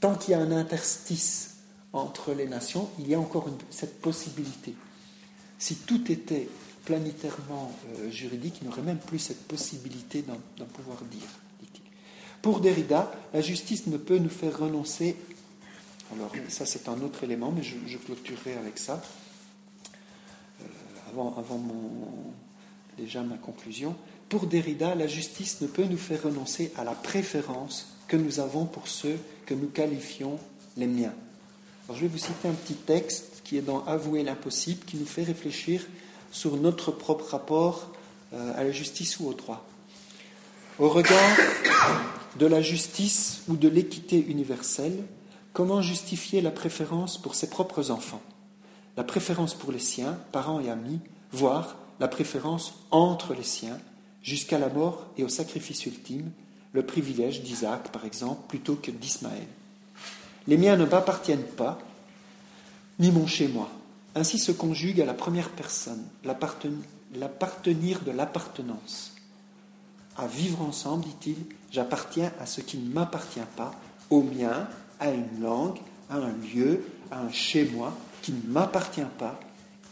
Tant 0.00 0.14
qu'il 0.14 0.32
y 0.32 0.34
a 0.34 0.40
un 0.40 0.52
interstice 0.52 1.53
entre 1.94 2.32
les 2.34 2.46
nations, 2.46 2.90
il 2.98 3.08
y 3.08 3.14
a 3.14 3.20
encore 3.20 3.48
cette 3.70 4.00
possibilité. 4.00 4.74
Si 5.58 5.76
tout 5.76 6.12
était 6.12 6.48
planétairement 6.84 7.72
euh, 7.96 8.10
juridique, 8.10 8.56
il 8.60 8.68
n'y 8.68 8.72
aurait 8.72 8.82
même 8.82 8.98
plus 8.98 9.18
cette 9.18 9.48
possibilité 9.48 10.22
d'en 10.58 10.66
pouvoir 10.66 11.02
dire. 11.04 11.28
Pour 12.42 12.60
Derrida, 12.60 13.10
la 13.32 13.40
justice 13.40 13.86
ne 13.86 13.96
peut 13.96 14.18
nous 14.18 14.28
faire 14.28 14.58
renoncer 14.58 15.16
alors, 16.14 16.30
ça, 16.48 16.66
c'est 16.66 16.88
un 16.88 17.00
autre 17.00 17.24
élément, 17.24 17.50
mais 17.50 17.62
je, 17.62 17.96
clôturerai 17.96 18.54
avec 18.54 18.78
ça. 18.78 19.02
Euh, 20.60 20.64
avant 21.16 21.34
déjà 22.96 23.22
ma 23.22 23.36
conclusion. 23.36 23.96
Pour 24.28 24.46
Derrida, 24.46 24.94
la 24.94 25.06
justice 25.06 25.60
ne 25.60 25.66
peut 25.66 25.84
nous 25.84 25.98
faire 25.98 26.22
renoncer 26.22 26.72
à 26.76 26.84
la 26.84 26.92
préférence 26.92 27.96
que 28.06 28.16
nous 28.16 28.38
avons 28.38 28.66
pour 28.66 28.86
ceux 28.86 29.18
que 29.46 29.54
nous 29.54 29.68
qualifions 29.68 30.38
les 30.76 30.86
miens. 30.86 31.14
Je 31.92 32.00
vais 32.00 32.08
vous 32.08 32.18
citer 32.18 32.48
un 32.48 32.52
petit 32.52 32.74
texte 32.74 33.42
qui 33.44 33.58
est 33.58 33.62
dans 33.62 33.84
Avouer 33.84 34.22
l'impossible, 34.22 34.84
qui 34.84 34.96
nous 34.96 35.06
fait 35.06 35.24
réfléchir 35.24 35.82
sur 36.30 36.56
notre 36.56 36.90
propre 36.90 37.30
rapport 37.30 37.92
euh, 38.32 38.52
à 38.56 38.64
la 38.64 38.72
justice 38.72 39.20
ou 39.20 39.28
au 39.28 39.34
droit. 39.34 39.66
Au 40.78 40.88
regard 40.88 41.36
de 42.38 42.46
la 42.46 42.62
justice 42.62 43.42
ou 43.48 43.56
de 43.56 43.68
l'équité 43.68 44.18
universelle, 44.18 45.04
Comment 45.54 45.82
justifier 45.82 46.40
la 46.40 46.50
préférence 46.50 47.16
pour 47.16 47.36
ses 47.36 47.48
propres 47.48 47.92
enfants? 47.92 48.20
La 48.96 49.04
préférence 49.04 49.54
pour 49.54 49.70
les 49.70 49.78
siens, 49.78 50.18
parents 50.32 50.58
et 50.58 50.68
amis, 50.68 50.98
voire 51.30 51.76
la 52.00 52.08
préférence 52.08 52.74
entre 52.90 53.34
les 53.34 53.44
siens, 53.44 53.78
jusqu'à 54.20 54.58
la 54.58 54.68
mort 54.68 55.06
et 55.16 55.22
au 55.22 55.28
sacrifice 55.28 55.86
ultime, 55.86 56.32
le 56.72 56.84
privilège 56.84 57.42
d'Isaac, 57.42 57.92
par 57.92 58.04
exemple, 58.04 58.48
plutôt 58.48 58.74
que 58.74 58.90
d'Ismaël. 58.90 59.46
Les 60.46 60.56
miens 60.56 60.76
ne 60.76 60.84
m'appartiennent 60.84 61.42
pas, 61.42 61.78
ni 62.98 63.10
mon 63.10 63.26
chez 63.26 63.48
moi. 63.48 63.70
Ainsi 64.14 64.38
se 64.38 64.52
conjugue 64.52 65.00
à 65.00 65.06
la 65.06 65.14
première 65.14 65.50
personne 65.50 66.04
l'appartenir 66.24 68.00
de 68.02 68.10
l'appartenance. 68.10 69.14
À 70.16 70.26
vivre 70.26 70.62
ensemble, 70.62 71.04
dit-il, 71.04 71.36
j'appartiens 71.72 72.32
à 72.38 72.46
ce 72.46 72.60
qui 72.60 72.78
ne 72.78 72.92
m'appartient 72.92 73.40
pas, 73.56 73.74
au 74.10 74.22
mien, 74.22 74.68
à 75.00 75.10
une 75.10 75.40
langue, 75.40 75.78
à 76.08 76.16
un 76.16 76.32
lieu, 76.54 76.84
à 77.10 77.20
un 77.20 77.32
chez-moi 77.32 77.92
qui 78.22 78.32
ne 78.32 78.52
m'appartient 78.52 79.00
pas 79.18 79.40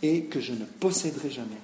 et 0.02 0.24
que 0.24 0.40
je 0.40 0.52
ne 0.52 0.64
posséderai 0.64 1.30
jamais. 1.30 1.60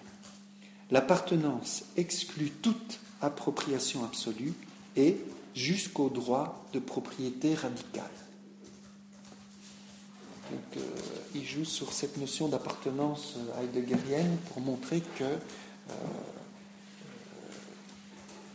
L'appartenance 0.91 1.85
exclut 1.97 2.51
toute 2.51 2.99
appropriation 3.21 4.05
absolue 4.05 4.55
et 4.97 5.19
jusqu'au 5.55 6.09
droit 6.09 6.65
de 6.73 6.79
propriété 6.79 7.55
radicale. 7.55 8.05
Donc, 10.51 10.77
euh, 10.77 10.81
il 11.35 11.45
joue 11.45 11.65
sur 11.65 11.93
cette 11.93 12.17
notion 12.17 12.49
d'appartenance 12.49 13.35
heideggerienne 13.61 14.37
pour 14.49 14.63
montrer 14.63 15.03
que 15.19 15.25
euh, 15.25 15.93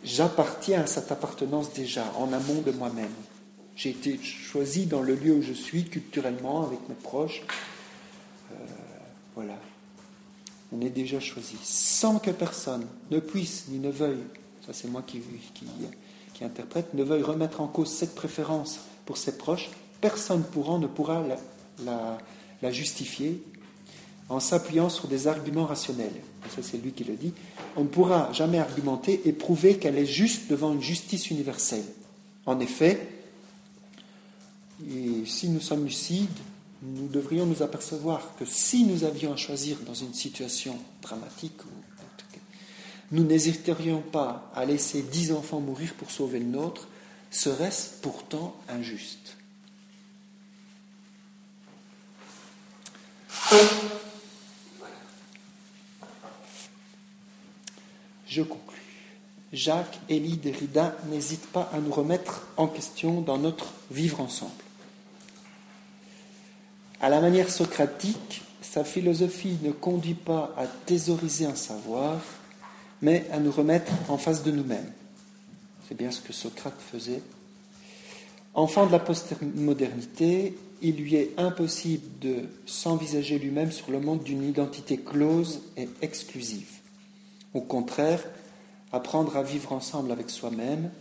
j'appartiens 0.03 0.81
à 0.81 0.87
cette 0.87 1.11
appartenance 1.11 1.71
déjà 1.73 2.05
en 2.17 2.33
amont 2.33 2.61
de 2.61 2.71
moi-même. 2.71 3.13
J'ai 3.75 3.89
été 3.89 4.19
choisi 4.21 4.85
dans 4.85 5.01
le 5.01 5.15
lieu 5.15 5.33
où 5.33 5.41
je 5.41 5.53
suis, 5.53 5.85
culturellement, 5.85 6.65
avec 6.65 6.79
mes 6.89 6.95
proches. 6.95 7.41
Euh, 8.51 8.55
voilà. 9.35 9.57
On 10.71 10.81
est 10.81 10.89
déjà 10.89 11.19
choisi. 11.19 11.57
Sans 11.63 12.19
que 12.19 12.31
personne 12.31 12.87
ne 13.11 13.19
puisse 13.19 13.65
ni 13.69 13.79
ne 13.79 13.89
veuille, 13.89 14.23
ça 14.65 14.73
c'est 14.73 14.87
moi 14.87 15.03
qui, 15.05 15.21
qui, 15.53 16.43
interprète, 16.43 16.93
ne 16.93 17.03
veuille 17.03 17.23
remettre 17.23 17.61
en 17.61 17.67
cause 17.67 17.89
cette 17.89 18.15
préférence 18.15 18.81
pour 19.05 19.17
ses 19.17 19.37
proches, 19.37 19.69
personne 20.01 20.43
pourra, 20.43 20.77
ne 20.77 20.87
pourra 20.87 21.23
la, 21.85 22.71
justifier 22.71 23.43
en 24.29 24.39
s'appuyant 24.39 24.89
sur 24.89 25.07
des 25.07 25.27
arguments 25.27 25.65
rationnels. 25.65 26.13
Ça, 26.49 26.61
c'est 26.61 26.77
lui 26.77 26.91
qui 26.91 27.03
le 27.03 27.15
dit. 27.15 27.33
On 27.75 27.83
ne 27.83 27.89
pourra 27.89 28.31
jamais 28.31 28.57
argumenter 28.57 29.21
et 29.25 29.33
prouver 29.33 29.77
qu'elle 29.77 29.97
est 29.97 30.05
juste 30.05 30.49
devant 30.49 30.71
une 30.73 30.81
justice 30.81 31.29
universelle. 31.29 31.83
En 32.45 32.59
effet, 32.59 33.07
et 34.89 35.25
si 35.25 35.49
nous 35.49 35.59
sommes 35.59 35.83
lucides, 35.83 36.29
nous 36.81 37.07
devrions 37.07 37.45
nous 37.45 37.63
apercevoir 37.63 38.35
que 38.37 38.45
si 38.45 38.85
nous 38.85 39.03
avions 39.03 39.33
à 39.33 39.37
choisir 39.37 39.77
dans 39.85 39.93
une 39.93 40.13
situation 40.13 40.77
dramatique, 41.01 41.59
nous 43.11 43.23
n'hésiterions 43.23 44.01
pas 44.01 44.51
à 44.55 44.65
laisser 44.65 45.03
dix 45.03 45.31
enfants 45.31 45.59
mourir 45.59 45.93
pour 45.93 46.09
sauver 46.09 46.39
le 46.39 46.45
nôtre, 46.45 46.87
serait-ce 47.29 48.01
pourtant 48.01 48.55
injuste 48.67 49.37
Je 58.33 58.41
conclus. 58.41 58.81
Jacques 59.51 59.99
Élie 60.09 60.37
Derrida 60.37 60.97
n'hésite 61.11 61.45
pas 61.45 61.69
à 61.71 61.77
nous 61.77 61.91
remettre 61.91 62.47
en 62.57 62.65
question 62.65 63.21
dans 63.21 63.37
notre 63.37 63.73
vivre 63.91 64.21
ensemble. 64.21 64.51
À 66.99 67.09
la 67.09 67.21
manière 67.21 67.51
socratique, 67.51 68.41
sa 68.63 68.83
philosophie 68.83 69.59
ne 69.61 69.71
conduit 69.71 70.15
pas 70.15 70.51
à 70.57 70.65
thésauriser 70.65 71.45
un 71.45 71.53
savoir, 71.53 72.19
mais 73.03 73.27
à 73.31 73.39
nous 73.39 73.51
remettre 73.51 73.91
en 74.09 74.17
face 74.17 74.41
de 74.41 74.49
nous-mêmes. 74.49 74.91
C'est 75.87 75.95
bien 75.95 76.09
ce 76.09 76.21
que 76.21 76.33
Socrate 76.33 76.81
faisait. 76.91 77.21
Enfant 78.55 78.87
de 78.87 78.91
la 78.91 78.99
postmodernité, 78.99 80.57
il 80.81 80.95
lui 80.95 81.13
est 81.13 81.33
impossible 81.37 82.17
de 82.19 82.49
s'envisager 82.65 83.37
lui-même 83.37 83.71
sur 83.71 83.91
le 83.91 83.99
monde 83.99 84.23
d'une 84.23 84.43
identité 84.43 84.97
close 84.97 85.61
et 85.77 85.87
exclusive. 86.01 86.79
Au 87.53 87.61
contraire, 87.61 88.23
apprendre 88.91 89.37
à 89.37 89.43
vivre 89.43 89.73
ensemble 89.73 90.11
avec 90.11 90.29
soi-même, 90.29 90.91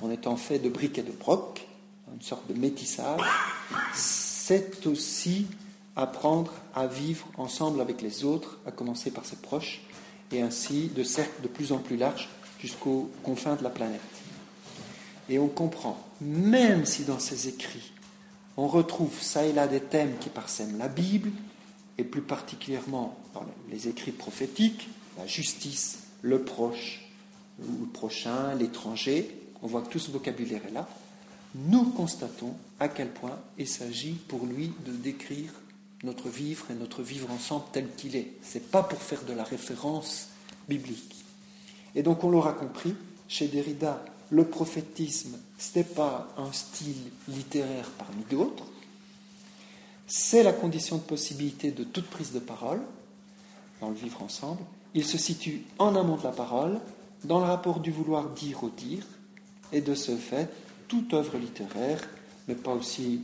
en 0.00 0.10
étant 0.10 0.36
fait 0.36 0.58
de 0.58 0.68
briques 0.68 0.98
et 0.98 1.02
de 1.02 1.12
brocs, 1.12 1.66
une 2.14 2.22
sorte 2.22 2.46
de 2.48 2.58
métissage, 2.58 3.20
c'est 3.94 4.86
aussi 4.86 5.46
apprendre 5.96 6.52
à 6.74 6.86
vivre 6.86 7.26
ensemble 7.36 7.80
avec 7.80 8.02
les 8.02 8.24
autres, 8.24 8.58
à 8.66 8.70
commencer 8.70 9.10
par 9.10 9.24
ses 9.24 9.36
proches, 9.36 9.82
et 10.30 10.42
ainsi 10.42 10.88
de 10.88 11.02
cercles 11.02 11.42
de 11.42 11.48
plus 11.48 11.72
en 11.72 11.78
plus 11.78 11.96
larges 11.96 12.28
jusqu'aux 12.58 13.10
confins 13.22 13.56
de 13.56 13.62
la 13.62 13.70
planète. 13.70 14.00
Et 15.28 15.38
on 15.38 15.48
comprend, 15.48 15.98
même 16.20 16.84
si 16.84 17.04
dans 17.04 17.18
ses 17.18 17.48
écrits, 17.48 17.92
on 18.56 18.66
retrouve 18.66 19.20
ça 19.20 19.44
et 19.44 19.52
là 19.52 19.66
des 19.66 19.80
thèmes 19.80 20.16
qui 20.18 20.28
parsèment 20.28 20.78
la 20.78 20.88
Bible, 20.88 21.30
et 21.98 22.04
plus 22.04 22.22
particulièrement 22.22 23.16
dans 23.34 23.44
les 23.70 23.88
écrits 23.88 24.12
prophétiques, 24.12 24.88
la 25.18 25.26
justice, 25.26 25.98
le 26.22 26.42
proche, 26.42 27.02
le 27.58 27.86
prochain, 27.92 28.54
l'étranger, 28.54 29.36
on 29.62 29.66
voit 29.66 29.82
que 29.82 29.88
tout 29.88 29.98
ce 29.98 30.10
vocabulaire 30.10 30.62
est 30.66 30.72
là, 30.72 30.88
nous 31.54 31.84
constatons 31.84 32.54
à 32.80 32.88
quel 32.88 33.10
point 33.10 33.38
il 33.58 33.68
s'agit 33.68 34.12
pour 34.12 34.46
lui 34.46 34.72
de 34.86 34.92
décrire 34.92 35.52
notre 36.02 36.28
vivre 36.28 36.66
et 36.70 36.74
notre 36.74 37.02
vivre 37.02 37.30
ensemble 37.30 37.64
tel 37.72 37.88
qu'il 37.94 38.16
est. 38.16 38.32
Ce 38.42 38.58
n'est 38.58 38.64
pas 38.64 38.82
pour 38.82 39.00
faire 39.00 39.22
de 39.24 39.32
la 39.32 39.44
référence 39.44 40.28
biblique. 40.68 41.24
Et 41.94 42.02
donc 42.02 42.24
on 42.24 42.30
l'aura 42.30 42.54
compris, 42.54 42.94
chez 43.28 43.48
Derrida, 43.48 44.04
le 44.30 44.46
prophétisme, 44.46 45.36
ce 45.58 45.78
n'est 45.78 45.84
pas 45.84 46.28
un 46.38 46.52
style 46.52 47.10
littéraire 47.28 47.90
parmi 47.98 48.24
d'autres, 48.30 48.64
c'est 50.06 50.42
la 50.42 50.52
condition 50.52 50.96
de 50.96 51.02
possibilité 51.02 51.70
de 51.70 51.84
toute 51.84 52.06
prise 52.06 52.32
de 52.32 52.38
parole 52.38 52.80
dans 53.80 53.90
le 53.90 53.94
vivre 53.94 54.22
ensemble. 54.22 54.62
Il 54.94 55.04
se 55.04 55.18
situe 55.18 55.62
en 55.78 55.94
amont 55.96 56.16
de 56.16 56.24
la 56.24 56.32
parole, 56.32 56.78
dans 57.24 57.38
le 57.38 57.46
rapport 57.46 57.80
du 57.80 57.90
vouloir 57.90 58.30
dire 58.30 58.64
au 58.64 58.68
dire, 58.68 59.04
et 59.72 59.80
de 59.80 59.94
ce 59.94 60.16
fait, 60.16 60.48
toute 60.88 61.14
œuvre 61.14 61.38
littéraire, 61.38 62.00
mais 62.48 62.54
pas, 62.54 62.72
aussi, 62.72 63.22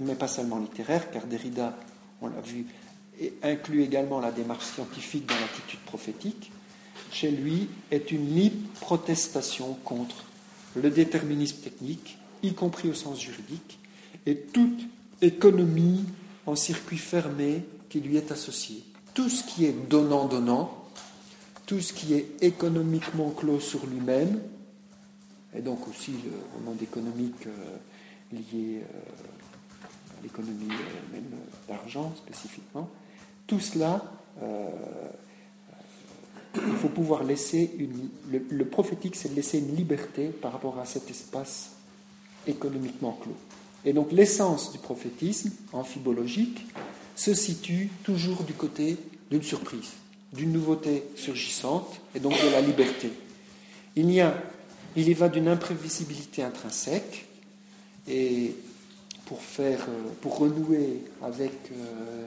mais 0.00 0.14
pas 0.14 0.28
seulement 0.28 0.58
littéraire, 0.58 1.10
car 1.10 1.26
Derrida, 1.26 1.76
on 2.20 2.28
l'a 2.28 2.40
vu, 2.40 2.66
inclut 3.42 3.82
également 3.82 4.20
la 4.20 4.32
démarche 4.32 4.66
scientifique 4.66 5.26
dans 5.26 5.38
l'attitude 5.40 5.80
prophétique, 5.80 6.50
chez 7.10 7.30
lui 7.30 7.68
est 7.90 8.10
une 8.12 8.34
libre 8.34 8.68
protestation 8.80 9.78
contre 9.84 10.24
le 10.76 10.90
déterminisme 10.90 11.58
technique, 11.58 12.18
y 12.42 12.54
compris 12.54 12.90
au 12.90 12.94
sens 12.94 13.20
juridique, 13.20 13.78
et 14.26 14.36
toute 14.36 14.80
économie 15.22 16.04
en 16.46 16.56
circuit 16.56 16.98
fermé 16.98 17.64
qui 17.88 18.00
lui 18.00 18.16
est 18.16 18.32
associée. 18.32 18.84
Tout 19.14 19.28
ce 19.28 19.44
qui 19.44 19.64
est 19.64 19.88
donnant-donnant, 19.88 20.79
tout 21.70 21.80
ce 21.80 21.92
qui 21.92 22.14
est 22.14 22.26
économiquement 22.40 23.30
clos 23.30 23.60
sur 23.60 23.86
lui-même, 23.86 24.40
et 25.54 25.62
donc 25.62 25.86
aussi 25.86 26.10
le 26.10 26.64
monde 26.64 26.82
économique 26.82 27.46
euh, 27.46 27.76
lié 28.32 28.80
euh, 28.82 30.18
à 30.18 30.22
l'économie 30.24 30.66
euh, 30.68 31.12
même 31.12 31.30
d'argent 31.68 32.12
spécifiquement, 32.16 32.90
tout 33.46 33.60
cela 33.60 34.02
il 36.56 36.76
faut 36.80 36.88
pouvoir 36.88 37.22
laisser 37.22 37.72
une. 37.78 38.08
Le, 38.50 38.64
prophétique, 38.64 39.14
c'est 39.14 39.28
de 39.28 39.36
laisser 39.36 39.58
une 39.58 39.76
liberté 39.76 40.26
par 40.26 40.50
rapport 40.50 40.76
à 40.80 40.84
cet 40.84 41.08
espace 41.08 41.76
économiquement 42.48 43.16
clos. 43.22 43.36
Et 43.84 43.92
donc 43.92 44.10
l'essence 44.10 44.72
du 44.72 44.78
prophétisme 44.78 45.52
amphibologique 45.72 46.66
se 47.14 47.32
situe 47.32 47.90
toujours 48.02 48.42
du 48.42 48.54
côté 48.54 48.96
d'une 49.30 49.42
surprise, 49.44 49.90
d'une 50.32 50.52
nouveauté 50.52 51.04
surgissante 51.16 52.00
et 52.14 52.20
donc 52.20 52.32
de 52.32 52.50
la 52.50 52.60
liberté. 52.60 53.10
Il 53.96 54.10
y 54.10 54.20
a, 54.20 54.34
il 54.96 55.08
y 55.08 55.14
va 55.14 55.28
d'une 55.28 55.48
imprévisibilité 55.48 56.42
intrinsèque 56.42 57.26
et 58.08 58.54
pour 59.26 59.42
faire, 59.42 59.86
pour 60.20 60.38
renouer 60.38 61.04
avec 61.22 61.52
euh, 61.72 62.26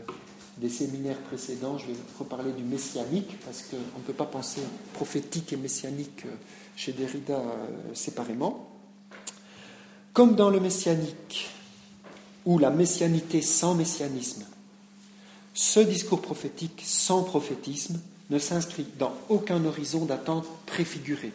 des 0.58 0.70
séminaires 0.70 1.18
précédents, 1.18 1.78
je 1.78 1.88
vais 1.88 1.98
reparler 2.20 2.52
du 2.52 2.64
messianique, 2.64 3.40
parce 3.44 3.64
qu'on 3.64 4.00
ne 4.00 4.04
peut 4.06 4.14
pas 4.14 4.26
penser 4.26 4.62
prophétique 4.94 5.52
et 5.54 5.58
messianique 5.58 6.26
euh, 6.26 6.30
chez 6.76 6.94
Derrida 6.94 7.36
euh, 7.36 7.94
séparément. 7.94 8.70
Comme 10.14 10.36
dans 10.36 10.50
le 10.50 10.60
messianique, 10.60 11.50
ou 12.46 12.60
la 12.60 12.70
messianité 12.70 13.42
sans 13.42 13.74
messianisme, 13.74 14.46
ce 15.54 15.80
discours 15.80 16.22
prophétique 16.22 16.82
sans 16.84 17.24
prophétisme 17.24 18.00
ne 18.30 18.40
s'inscrit 18.40 18.88
dans 18.98 19.14
aucun 19.30 19.64
horizon 19.66 20.06
d'attente 20.06 20.48
préfiguré. 20.66 21.32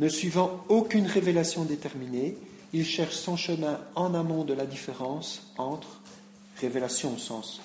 Ne 0.00 0.08
suivant 0.08 0.64
aucune 0.68 1.06
révélation 1.06 1.64
déterminée, 1.64 2.36
il 2.72 2.84
cherche 2.84 3.14
son 3.14 3.36
chemin 3.36 3.78
en 3.94 4.14
amont 4.14 4.44
de 4.44 4.54
la 4.54 4.66
différence 4.66 5.52
entre 5.58 6.00
révélation 6.60 7.14
au 7.14 7.18
sens 7.18 7.60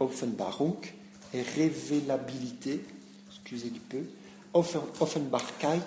Offenbarung 0.00 0.76
et 1.32 1.42
révélabilité, 1.42 2.84
excusez 3.30 3.70
du 3.70 3.80
peu, 3.80 4.02
Offenbarkeit 4.52 5.80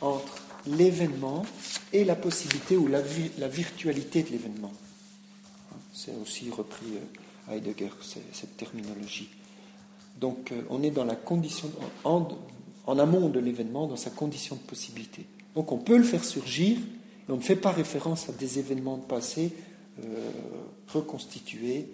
entre 0.00 0.36
l'événement 0.66 1.44
et 1.92 2.04
la 2.04 2.16
possibilité 2.16 2.76
ou 2.76 2.88
la, 2.88 3.00
virtualité 3.48 4.22
de 4.22 4.30
l'événement. 4.30 4.72
C'est 5.92 6.14
aussi 6.22 6.50
repris 6.50 6.86
euh, 6.94 7.20
Heidegger, 7.50 7.90
cette 8.32 8.56
terminologie. 8.56 9.28
Donc 10.20 10.52
euh, 10.52 10.62
on 10.70 10.82
est 10.82 10.90
dans 10.90 11.04
la 11.04 11.16
condition, 11.16 11.70
en, 12.04 12.28
amont 12.98 13.28
de 13.28 13.38
l'événement, 13.38 13.86
dans 13.86 13.96
sa 13.96 14.10
condition 14.10 14.56
de 14.56 14.60
possibilité. 14.60 15.26
Donc 15.54 15.72
on 15.72 15.78
peut 15.78 15.96
le 15.96 16.04
faire 16.04 16.24
surgir, 16.24 16.78
mais 17.28 17.34
on 17.34 17.38
ne 17.38 17.42
fait 17.42 17.56
pas 17.56 17.72
référence 17.72 18.28
à 18.28 18.32
des 18.32 18.58
événements 18.58 18.98
passés 18.98 19.52
euh, 20.02 20.30
reconstitués 20.88 21.88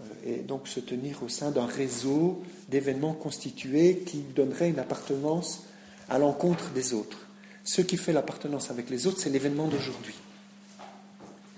euh, 0.00 0.34
et 0.34 0.36
donc 0.42 0.68
se 0.68 0.80
tenir 0.80 1.22
au 1.22 1.28
sein 1.28 1.50
d'un 1.50 1.66
réseau 1.66 2.42
d'événements 2.68 3.14
constitués 3.14 4.02
qui 4.06 4.18
donnerait 4.34 4.70
une 4.70 4.78
appartenance 4.78 5.64
à 6.08 6.18
l'encontre 6.18 6.70
des 6.70 6.94
autres. 6.94 7.26
Ce 7.64 7.82
qui 7.82 7.96
fait 7.96 8.12
l'appartenance 8.12 8.70
avec 8.70 8.90
les 8.90 9.06
autres, 9.06 9.20
c'est 9.20 9.30
l'événement 9.30 9.68
d'aujourd'hui 9.68 10.14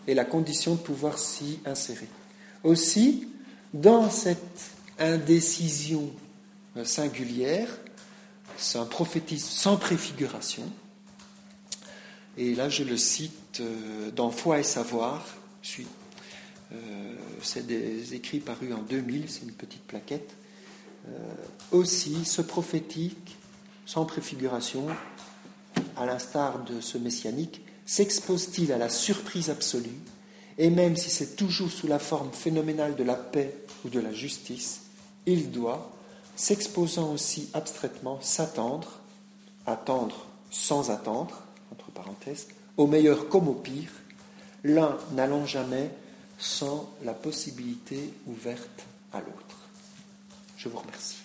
et 0.07 0.15
la 0.15 0.25
condition 0.25 0.75
de 0.75 0.81
pouvoir 0.81 1.19
s'y 1.19 1.61
insérer. 1.65 2.09
Aussi, 2.65 3.29
dans 3.73 4.11
cette 4.11 4.73
indécision 4.99 6.11
singulière, 6.85 7.69
c'est 8.57 8.79
un 8.79 8.85
prophétisme 8.85 9.49
sans 9.49 9.77
préfiguration, 9.77 10.71
et 12.37 12.55
là 12.55 12.69
je 12.69 12.85
le 12.85 12.97
cite 12.97 13.61
euh, 13.61 14.11
dans 14.11 14.31
Foi 14.31 14.61
et 14.61 14.63
Savoir, 14.63 15.25
euh, 16.73 17.15
c'est 17.43 17.67
des 17.67 18.15
écrits 18.15 18.41
parus 18.41 18.73
en 18.75 18.83
2000, 18.83 19.29
c'est 19.29 19.43
une 19.43 19.53
petite 19.53 19.83
plaquette. 19.83 20.35
Euh, 21.09 21.13
aussi, 21.73 22.25
ce 22.25 22.43
prophétique, 22.43 23.37
sans 23.87 24.05
préfiguration, 24.05 24.87
à 25.97 26.07
l'instar 26.07 26.65
de 26.65 26.81
ce 26.81 26.99
messianique, 26.99 27.63
s'expose-t-il 27.87 28.73
à 28.73 28.79
la 28.79 28.89
surprise 28.89 29.51
absolue, 29.51 29.89
et 30.59 30.71
même 30.71 30.97
si 30.97 31.11
c'est 31.11 31.37
toujours 31.37 31.71
sous 31.71 31.87
la 31.87 31.99
forme 31.99 32.31
phénoménale 32.33 32.95
de 32.95 33.03
la 33.03 33.15
paix 33.15 33.60
ou 33.85 33.89
de 33.89 34.01
la 34.01 34.13
justice, 34.13 34.83
il 35.27 35.51
doit, 35.51 35.91
s'exposant 36.37 37.13
aussi 37.13 37.49
abstraitement, 37.55 38.19
s'attendre, 38.21 38.99
attendre 39.67 40.27
sans 40.51 40.91
attendre, 40.91 41.43
entre 41.73 41.91
parenthèses, 41.91 42.49
au 42.77 42.87
meilleur 42.87 43.29
comme 43.29 43.49
au 43.49 43.55
pire, 43.55 43.91
l'un 44.65 44.99
n'allant 45.13 45.47
jamais 45.47 45.91
sans 46.39 46.91
la 47.05 47.15
possibilité 47.15 48.13
ouverte 48.27 48.87
à 49.13 49.21
l'autre. 49.21 49.57
Je 50.57 50.69
vous 50.69 50.79
remercie. 50.79 51.17